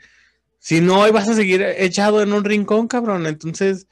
[0.60, 3.26] si no, ahí vas a seguir echado en un rincón, cabrón.
[3.26, 3.86] Entonces,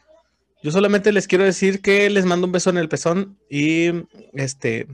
[0.62, 3.90] yo solamente les quiero decir que les mando un beso en el pezón y,
[4.32, 4.86] este,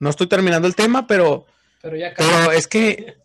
[0.00, 1.46] no estoy terminando el tema, pero...
[1.80, 3.16] Pero ya Pero es que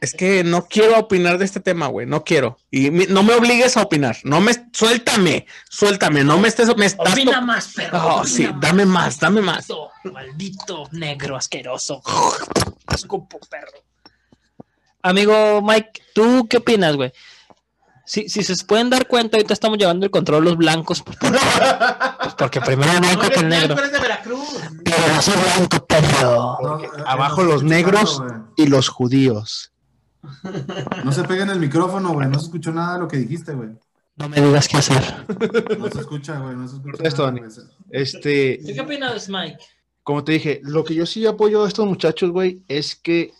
[0.00, 2.58] es que no quiero opinar de este tema, güey, no quiero.
[2.70, 6.86] Y mi- no me obligues a opinar, no me suéltame, suéltame, no me estés me
[6.86, 7.98] estás Opina más, perro.
[7.98, 9.68] Oh, opina sí, dame más, dame más.
[9.68, 12.02] Maldito, maldito negro asqueroso.
[12.94, 13.82] Escupo, perro.
[15.02, 17.12] Amigo Mike, ¿tú qué opinas, güey?
[18.06, 21.02] Si, si se pueden dar cuenta, ahorita estamos llevando el control los blancos.
[21.02, 21.38] pues, porque,
[22.20, 23.76] pues, porque primero el blanco que el negro.
[23.78, 24.48] eres de Veracruz.
[24.84, 26.58] Pero no soy blanco, perro.
[26.62, 28.20] No, eh, abajo los negros.
[28.20, 28.46] nada.
[28.56, 29.72] Y los judíos.
[31.04, 32.28] No se pega en el micrófono, güey.
[32.28, 33.70] No se escuchó nada de lo que dijiste, güey.
[34.16, 35.26] No me digas qué hacer.
[35.78, 36.56] No se escucha, güey.
[36.56, 37.54] No se escucha esto, nada, Dani.
[37.90, 39.58] Este, ¿Tú qué opinas, Mike?
[40.02, 43.32] como te dije, lo que yo sí apoyo a estos muchachos, güey, es que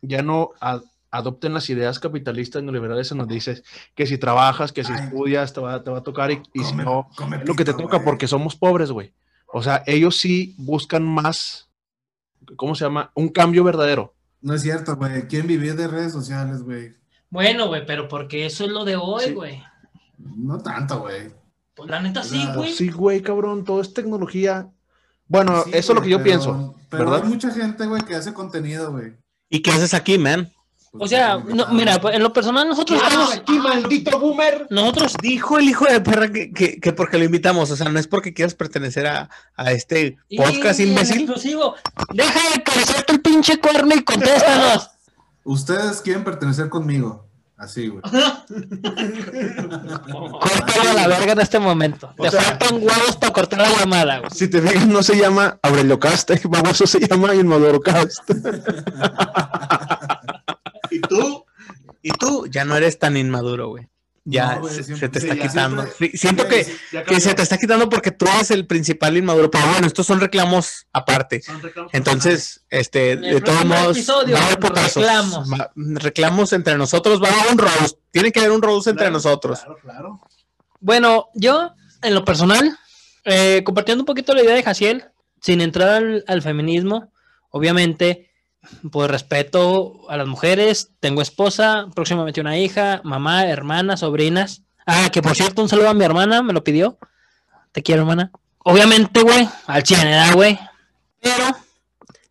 [0.00, 0.80] ya no a-
[1.16, 3.62] adopten las ideas capitalistas neoliberales en donde dices
[3.94, 5.04] que si trabajas, que si Ay.
[5.04, 7.72] estudias, te va, te va a tocar y, y si no, come lo que te
[7.72, 8.04] toca güey.
[8.04, 9.14] porque somos pobres, güey.
[9.46, 11.70] O sea, ellos sí buscan más,
[12.56, 13.10] ¿cómo se llama?
[13.14, 14.14] Un cambio verdadero.
[14.40, 15.26] No es cierto, güey.
[15.28, 16.94] Quieren vivir de redes sociales, güey.
[17.30, 19.32] Bueno, güey, pero porque eso es lo de hoy, Sí.
[19.32, 19.62] güey.
[20.18, 21.32] No tanto, güey.
[21.74, 22.72] Pues la neta sí, güey.
[22.72, 24.68] Sí, güey, cabrón, todo es tecnología.
[25.26, 27.22] Bueno, Sí, eso es lo que yo pero- pienso, Pero ¿verdad?
[27.24, 29.14] hay mucha gente, güey, que hace contenido, güey.
[29.48, 30.52] ¿Y qué haces aquí, man?
[30.96, 33.34] Pues, O sea, no, mira, en lo personal nosotros estamos...
[33.34, 34.68] aquí, maldito boomer!
[34.70, 37.98] Nosotros Dijo el hijo de perra que, que, que porque lo invitamos, o sea, no
[37.98, 41.16] es porque quieras pertenecer a, a este podcast Y imbécil.
[41.22, 41.74] exclusivo,
[42.12, 44.90] deja de carecerte el pinche cuerno y contéstanos.
[45.44, 47.26] Ustedes quieren pertenecer conmigo.
[47.56, 48.02] Así, güey.
[50.42, 52.12] Córtalo a la verga en este momento.
[52.18, 54.30] O Te sea- faltan huevos para cortar la llamada, güey.
[54.32, 58.20] Si te fijas, no se llama Aurelio Cast, baboso se llama Inmaduro Cast.
[60.96, 61.44] Y tú,
[62.02, 63.88] y tú ya no eres tan inmaduro, güey.
[64.26, 65.82] Ya No, güey, se, siempre- se te sí, está ya quitando.
[65.82, 66.66] siempre- Sí, siento que,
[67.06, 69.50] que se te está quitando porque tú eres el principal inmaduro.
[69.50, 71.42] Pero bueno, estos son reclamos aparte.
[71.92, 75.52] Entonces, este, En de todos modos, episodio, va a haber reclamos.
[75.52, 77.22] Va- reclamos entre nosotros.
[77.22, 77.98] Va a haber un roast.
[78.10, 79.58] Tiene que haber un roast entre nosotros.
[79.60, 80.20] Claro, claro.
[80.80, 81.72] Bueno, yo,
[82.02, 82.78] en lo personal,
[83.24, 85.04] eh, compartiendo un poquito la idea de Jaciel,
[85.42, 87.12] sin entrar al, al feminismo,
[87.50, 88.30] obviamente,
[88.90, 94.62] pues respeto a las mujeres, tengo esposa, próximamente una hija, mamá, hermana, sobrinas.
[94.86, 96.98] Ah, que por cierto, un saludo a mi hermana, me lo pidió.
[97.72, 98.30] Te quiero, hermana.
[98.58, 100.58] Obviamente, güey, al 100, ¿verdad, güey?
[101.20, 101.44] Pero,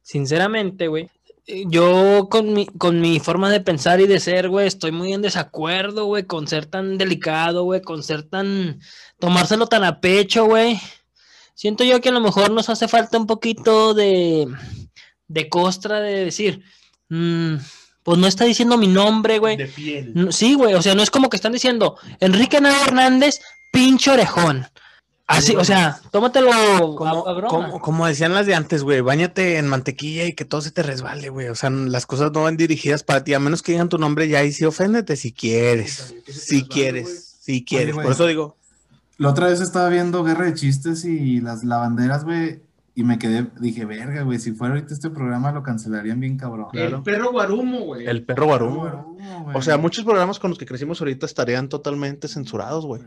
[0.01, 1.09] sinceramente, güey,
[1.45, 5.21] yo con mi, con mi forma de pensar y de ser, güey, estoy muy en
[5.21, 8.79] desacuerdo, güey, con ser tan delicado, güey, con ser tan,
[9.19, 10.79] tomárselo tan a pecho, güey.
[11.53, 14.47] Siento yo que a lo mejor nos hace falta un poquito de,
[15.33, 16.63] de costra de decir,
[17.09, 17.55] mm,
[18.03, 19.57] pues no está diciendo mi nombre, güey.
[19.57, 20.11] De piel.
[20.13, 23.39] No, Sí, güey, o sea, no es como que están diciendo Enrique Nava Hernández,
[23.71, 24.67] pinche orejón.
[25.25, 26.51] Así, o sea, tómatelo
[26.95, 27.47] Como, a, a broma.
[27.47, 30.83] como, como decían las de antes, güey, bañate en mantequilla y que todo se te
[30.83, 31.47] resbale, güey.
[31.47, 34.27] O sea, las cosas no van dirigidas para ti, a menos que digan tu nombre
[34.27, 36.13] ya y sí oféndete si quieres.
[36.29, 37.95] Si quieres, si quieres.
[37.95, 38.57] Por eso digo,
[39.17, 42.61] La otra vez estaba viendo Guerra de Chistes y las lavanderas, güey.
[42.95, 46.67] Y me quedé, dije, verga, güey, si fuera ahorita este programa lo cancelarían bien cabrón.
[46.71, 46.97] Claro.
[46.97, 48.05] El perro guarumo, güey.
[48.05, 48.81] El perro guarumo.
[48.81, 49.57] Guarumo, güey.
[49.57, 53.01] O sea, muchos programas con los que crecimos ahorita estarían totalmente censurados, güey.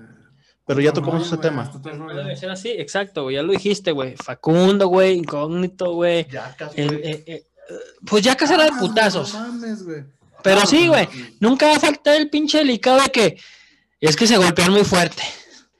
[0.66, 1.70] Pero ya tocamos ese Güey, tema.
[2.12, 4.16] debe ser así, exacto, güey, ya lo dijiste, güey.
[4.16, 6.26] Facundo, güey, incógnito, güey.
[6.28, 7.74] Ya, El- eh, eh, eh,
[8.04, 9.32] pues ya será de Ah, putazos.
[9.34, 10.02] No mames, güey.
[10.42, 13.38] Pero Ah, sí, güey, sí, nunca va a faltar el pinche delicado de que
[14.00, 15.22] es que se golpean muy fuerte.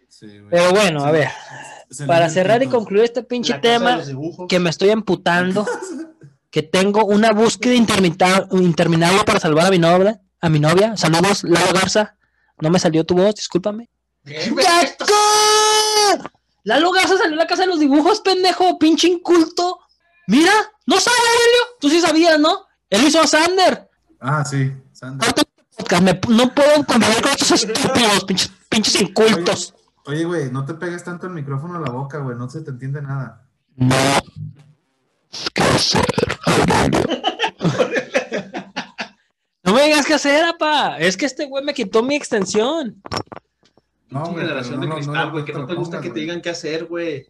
[0.09, 0.51] sí, güey.
[0.51, 1.29] Pero bueno, a ver,
[2.07, 4.01] para cerrar y concluir este pinche tema
[4.49, 5.66] que me estoy amputando,
[6.51, 10.97] que tengo una búsqueda intermita- interminable para salvar a mi novia, a mi novia.
[10.97, 12.16] Saludos, Laura Garza.
[12.61, 13.89] No me salió tu voz, discúlpame.
[14.24, 15.05] ¡Yaco!
[16.64, 19.78] Lalo Garza salió a la casa de los dibujos, pendejo, pinche inculto.
[20.26, 20.53] Mira,
[20.87, 21.76] no sabe, Aurelio.
[21.80, 22.66] Tú sí sabías, ¿no?
[22.91, 23.89] Él hizo a Sander.
[24.20, 24.72] Ah, sí.
[24.93, 25.28] Sander.
[26.03, 29.74] Me- no puedo convivir con estos estúpidos, pinches, pinches incultos.
[30.07, 32.37] Oye, güey, no te pegues tanto el micrófono a la boca, güey.
[32.37, 33.49] No se te entiende nada.
[33.75, 33.97] No.
[35.53, 36.07] ¿Qué hacer?
[39.65, 40.97] No me digas qué hacer, apa.
[40.99, 43.03] Es que este güey me quitó mi extensión.
[44.09, 46.15] No, Pinche güey, generación de no, cristal, no, güey, que no te gusta pongas, que
[46.15, 47.27] te digan qué hacer, güey.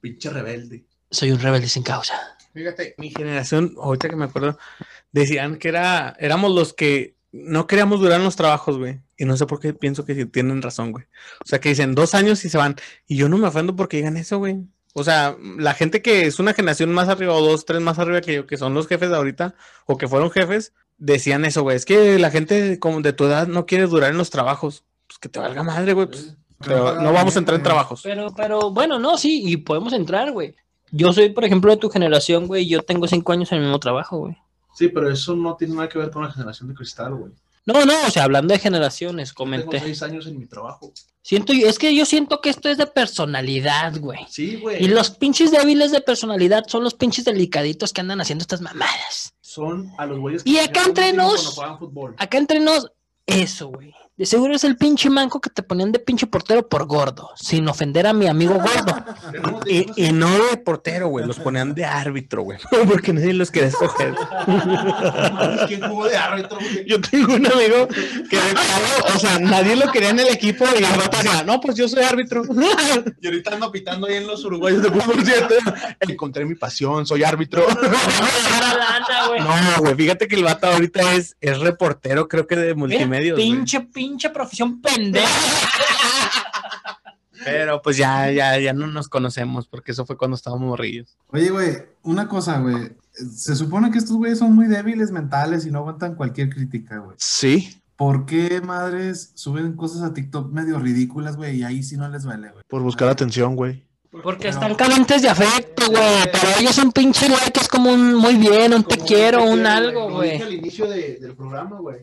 [0.00, 0.84] Pinche rebelde.
[1.12, 2.14] Soy un rebelde sin causa.
[2.52, 4.58] Fíjate, mi generación, ahorita que me acuerdo,
[5.12, 9.00] decían que era, éramos los que no queríamos durar en los trabajos, güey.
[9.20, 11.04] Y no sé por qué pienso que tienen razón, güey.
[11.44, 12.76] O sea, que dicen dos años y se van.
[13.06, 14.64] Y yo no me ofendo porque digan eso, güey.
[14.94, 18.22] O sea, la gente que es una generación más arriba o dos, tres más arriba
[18.22, 19.54] que yo, que son los jefes de ahorita
[19.84, 21.76] o que fueron jefes, decían eso, güey.
[21.76, 24.84] Es que la gente como de tu edad no quiere durar en los trabajos.
[25.06, 26.06] Pues que te valga madre, güey.
[26.06, 28.00] pues, pero no vamos a entrar en trabajos.
[28.02, 30.54] Pero, pero, bueno, no, sí, y podemos entrar, güey.
[30.92, 32.66] Yo soy, por ejemplo, de tu generación, güey.
[32.66, 34.38] Yo tengo cinco años en el mismo trabajo, güey.
[34.74, 37.32] Sí, pero eso no tiene nada que ver con la generación de cristal, güey.
[37.66, 39.80] No, no, o sea, hablando de generaciones, Tengo comenté.
[39.80, 40.92] seis años en mi trabajo.
[41.22, 44.20] Siento, es que yo siento que esto es de personalidad, güey.
[44.28, 44.82] Sí, güey.
[44.82, 49.34] Y los pinches débiles de personalidad son los pinches delicaditos que andan haciendo estas mamadas.
[49.42, 51.60] Son a los güeyes Y acá entre nos-.
[52.16, 52.90] Acá entre nos,
[53.26, 53.92] eso, güey.
[54.20, 57.66] De seguro es el pinche manco que te ponían de pinche portero por gordo, sin
[57.68, 58.94] ofender a mi amigo gordo.
[59.64, 61.24] Y, y no de portero, güey.
[61.24, 62.58] Los ponían de árbitro, güey.
[62.86, 64.14] Porque nadie los quería escoger.
[65.68, 66.84] ¿Quién jugó de árbitro, güey?
[66.86, 67.88] Yo tengo un amigo
[68.28, 68.54] que de
[69.14, 71.88] o sea, nadie lo quería en el equipo y el vato decía, no, pues yo
[71.88, 72.42] soy árbitro.
[73.22, 75.54] Y ahorita ando pitando ahí en los uruguayos de fútbol 7.
[76.00, 77.66] Encontré mi pasión, soy árbitro.
[79.30, 83.34] No, güey, fíjate que el vato ahorita es, es reportero, creo que de multimedia.
[83.34, 85.28] Pinche, pinche profesión pendeja.
[87.44, 91.16] Pero pues ya, ya, ya no nos conocemos porque eso fue cuando estábamos morrillos.
[91.28, 92.92] Oye, güey, una cosa, güey.
[93.12, 97.16] Se supone que estos güeyes son muy débiles mentales y no aguantan cualquier crítica, güey.
[97.18, 101.58] Sí, ¿Por qué madres suben cosas a TikTok medio ridículas, güey?
[101.58, 102.64] Y ahí sí no les vale, güey.
[102.66, 103.84] por buscar atención, güey.
[104.22, 106.32] Porque están calientes de afecto, güey.
[106.32, 110.10] Para ellos un pinche like es como un muy bien, un te quiero, un algo,
[110.12, 110.40] güey.
[110.40, 111.98] al inicio de- del programa, güey.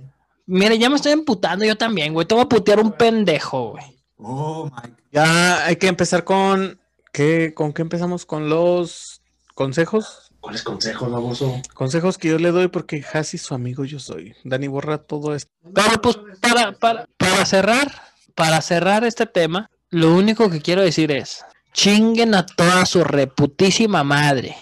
[0.47, 2.25] Mira, ya me estoy emputando yo también, güey.
[2.25, 3.83] Te voy a putear un pendejo, güey.
[4.15, 4.95] Oh, Mike.
[5.11, 6.79] Ya hay que empezar con,
[7.11, 8.25] ¿qué, ¿con qué empezamos?
[8.25, 9.21] Con los
[9.55, 10.31] consejos.
[10.39, 11.61] ¿Cuáles consejos, baboso?
[11.73, 14.35] Consejos que yo le doy porque Hasi su amigo yo soy.
[14.45, 15.51] Dani borra todo esto.
[15.73, 17.91] Pero pues para, para, para cerrar,
[18.33, 21.43] para cerrar este tema, lo único que quiero decir es,
[21.73, 24.55] chinguen a toda su reputísima madre.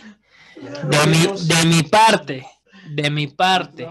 [0.56, 2.48] De mi, de mi parte,
[2.90, 3.88] de mi parte,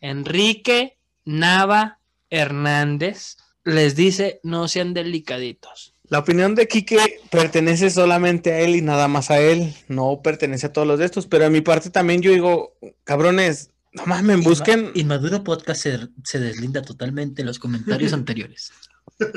[0.00, 1.98] Enrique Nava
[2.30, 5.94] Hernández les dice no sean delicaditos.
[6.08, 6.98] La opinión de Quique
[7.30, 9.74] pertenece solamente a él y nada más a él.
[9.88, 11.26] No pertenece a todos los de estos.
[11.26, 16.40] Pero a mi parte también yo digo, cabrones, no mames, busquen, Inmaduro Podcast se, se
[16.40, 18.72] deslinda totalmente de los comentarios anteriores.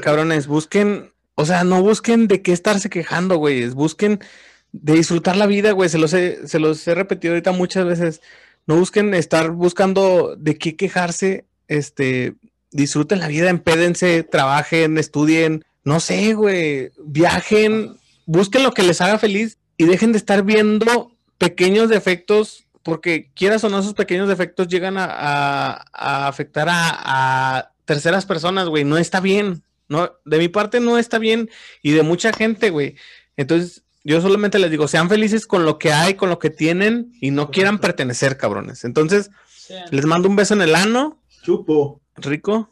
[0.02, 3.76] cabrones, busquen, o sea, no busquen de qué estarse quejando, güeyes.
[3.76, 4.20] Busquen
[4.72, 5.90] de disfrutar la vida, güey.
[5.90, 8.22] Se los he, se los he repetido ahorita muchas veces.
[8.66, 11.46] No busquen estar buscando de qué quejarse.
[11.68, 12.36] Este,
[12.72, 15.66] disfruten la vida, empédense, trabajen, estudien.
[15.84, 16.92] No sé, güey.
[17.04, 22.64] Viajen, busquen lo que les haga feliz y dejen de estar viendo pequeños defectos.
[22.84, 28.26] Porque quieras o no, esos pequeños defectos llegan a, a- a afectar a, a terceras
[28.26, 28.84] personas, güey.
[28.86, 29.64] No está bien.
[29.90, 31.50] No, de mi parte no está bien
[31.82, 32.96] y de mucha gente, güey.
[33.38, 37.14] Entonces, yo solamente les digo, sean felices con lo que hay, con lo que tienen
[37.22, 38.84] y no quieran pertenecer, cabrones.
[38.86, 39.32] Entonces,
[39.92, 42.02] les mando un beso en el ano, Chupo.
[42.18, 42.70] rico.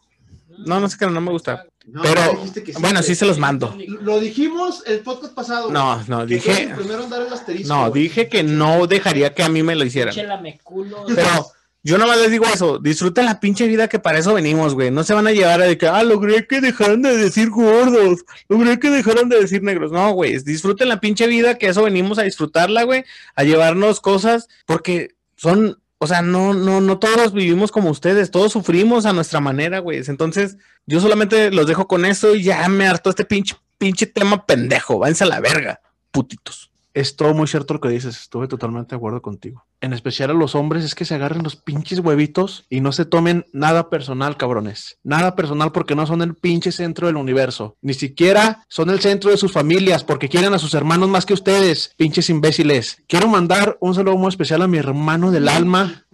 [0.65, 1.65] No, no sé qué, no me gusta.
[1.85, 3.73] No, Pero, que Bueno, sí se los mando.
[4.01, 5.71] Lo dijimos el podcast pasado.
[5.71, 8.03] No, no, dije, primero en dar el asterisco, no, güey.
[8.03, 10.13] dije que no dejaría que a mí me lo hicieran.
[10.61, 11.05] Culo.
[11.07, 11.47] Pero
[11.83, 14.91] yo nomás les digo eso, disfruten la pinche vida que para eso venimos, güey.
[14.91, 18.25] No se van a llevar a de que, ah, logré que dejaran de decir gordos,
[18.49, 19.93] logré que dejaran de decir negros.
[19.93, 23.05] No, güey, disfruten la pinche vida que eso venimos a disfrutarla, güey,
[23.35, 28.51] a llevarnos cosas, porque son, o sea, no, no, no todos vivimos como ustedes, todos
[28.51, 30.01] sufrimos a nuestra manera, güey.
[30.05, 34.45] Entonces, yo solamente los dejo con eso y ya me hartó este pinche, pinche tema
[34.45, 34.99] pendejo.
[34.99, 35.81] Váyanse a la verga,
[36.11, 36.71] putitos.
[36.93, 39.65] Es todo muy cierto lo que dices, estuve totalmente de acuerdo contigo.
[39.81, 43.05] En especial a los hombres es que se agarren los pinches huevitos y no se
[43.05, 44.97] tomen nada personal, cabrones.
[45.03, 47.75] Nada personal porque no son el pinche centro del universo.
[47.81, 51.33] Ni siquiera son el centro de sus familias porque quieren a sus hermanos más que
[51.33, 53.03] ustedes, pinches imbéciles.
[53.07, 56.05] Quiero mandar un saludo muy especial a mi hermano del alma,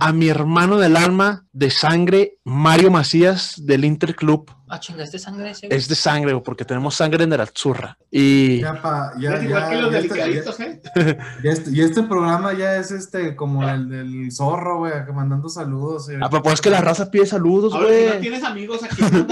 [0.00, 4.50] a mi hermano del alma de sangre, Mario Macías del Interclub.
[4.66, 5.68] Ah, chinga, este sangre ese.
[5.70, 7.96] Es de sangre, porque tenemos sangre en el Zurra.
[8.10, 10.82] Y Ya, pa, ya, Es igual ya, que los ya este- delicaditos, ¿eh?
[11.44, 15.48] ya este- y este programa ya es este como el del zorro, güey, que mandando
[15.48, 16.08] saludos.
[16.20, 18.20] Ah, pero pues es que la raza pide saludos, Ahora, si no güey.
[18.20, 19.26] tienes amigos aquí, pedo,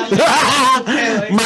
[0.93, 1.37] ¿eh?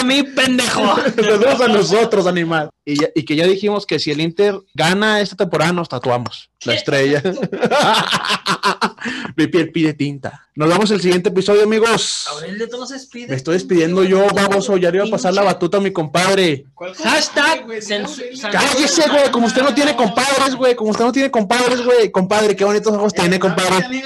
[0.00, 0.82] a mí, pendejo.
[1.16, 2.68] Saludos a nosotros, animal.
[2.84, 6.50] Y, ya- y que ya dijimos que si el Inter gana esta temporada, nos tatuamos
[6.64, 7.22] la estrella.
[9.36, 10.46] Mi piel pide tinta.
[10.54, 12.26] Nos vemos el siguiente episodio, amigos.
[12.30, 13.28] Aurelio, tú no se despide.
[13.28, 14.76] Me estoy despidiendo yo, baboso.
[14.76, 16.64] Ya le iba a pasar la batuta a mi compadre.
[16.74, 17.80] ¿Cuál Hashtag güey?
[17.80, 19.30] Cállese, güey.
[19.30, 20.74] Como usted no tiene compadres, güey.
[20.74, 22.10] Como usted no tiene compadres, güey.
[22.10, 24.02] Compadre, qué bonitos ojos tiene, compadre.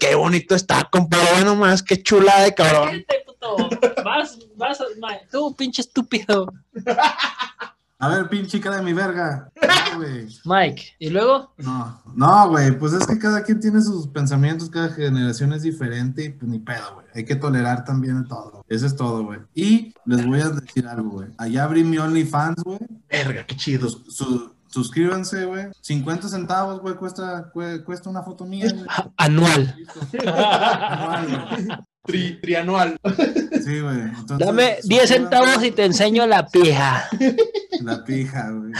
[0.00, 1.44] Qué bonito está, compadre.
[1.44, 2.88] nomás, qué chula de cabrón.
[2.88, 3.56] Cállate, puto.
[4.04, 4.78] Vas, vas,
[5.30, 6.52] tú, pinche estúpido.
[8.00, 9.48] A ver, pinche cara de mi verga.
[9.90, 10.06] No.
[10.56, 11.52] Mike, ¿y luego?
[11.58, 16.24] No, no, güey, pues es que cada quien tiene sus pensamientos, cada generación es diferente
[16.24, 17.06] y pues ni pedo, güey.
[17.14, 18.64] Hay que tolerar también todo.
[18.68, 19.40] Eso es todo, güey.
[19.52, 21.28] Y les voy a decir algo, güey.
[21.36, 22.78] Allá abrí mi OnlyFans, güey.
[23.10, 23.90] Verga, qué chido.
[23.90, 25.66] Su- su- suscríbanse, güey.
[25.82, 28.86] 50 centavos, güey, cuesta, cue- cuesta una foto mía, güey.
[29.18, 29.74] Anual.
[30.24, 31.68] Anual, güey.
[32.06, 32.96] Tri- trianual.
[33.64, 34.00] Sí, güey.
[34.00, 35.06] Entonces, Dame 10 suscríbanse.
[35.14, 37.08] centavos y te enseño la pija.
[37.82, 38.72] La pija, güey.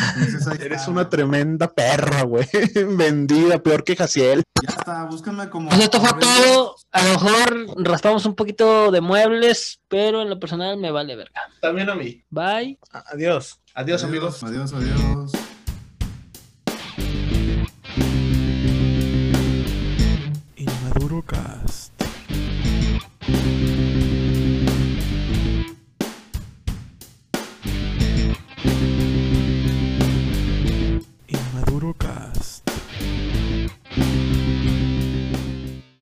[0.60, 1.10] Eres está, una güey.
[1.10, 2.46] tremenda perra, güey.
[2.96, 4.42] Vendida, peor que Jaciel.
[4.62, 5.68] Ya está, búscame como.
[5.68, 6.76] Pues esto fue todo.
[6.92, 11.42] A lo mejor raspamos un poquito de muebles, pero en lo personal me vale verga.
[11.60, 12.22] También a mí.
[12.30, 12.78] Bye.
[13.12, 13.60] Adiós.
[13.74, 14.42] Adiós, amigos.
[14.42, 15.32] Adiós, adiós.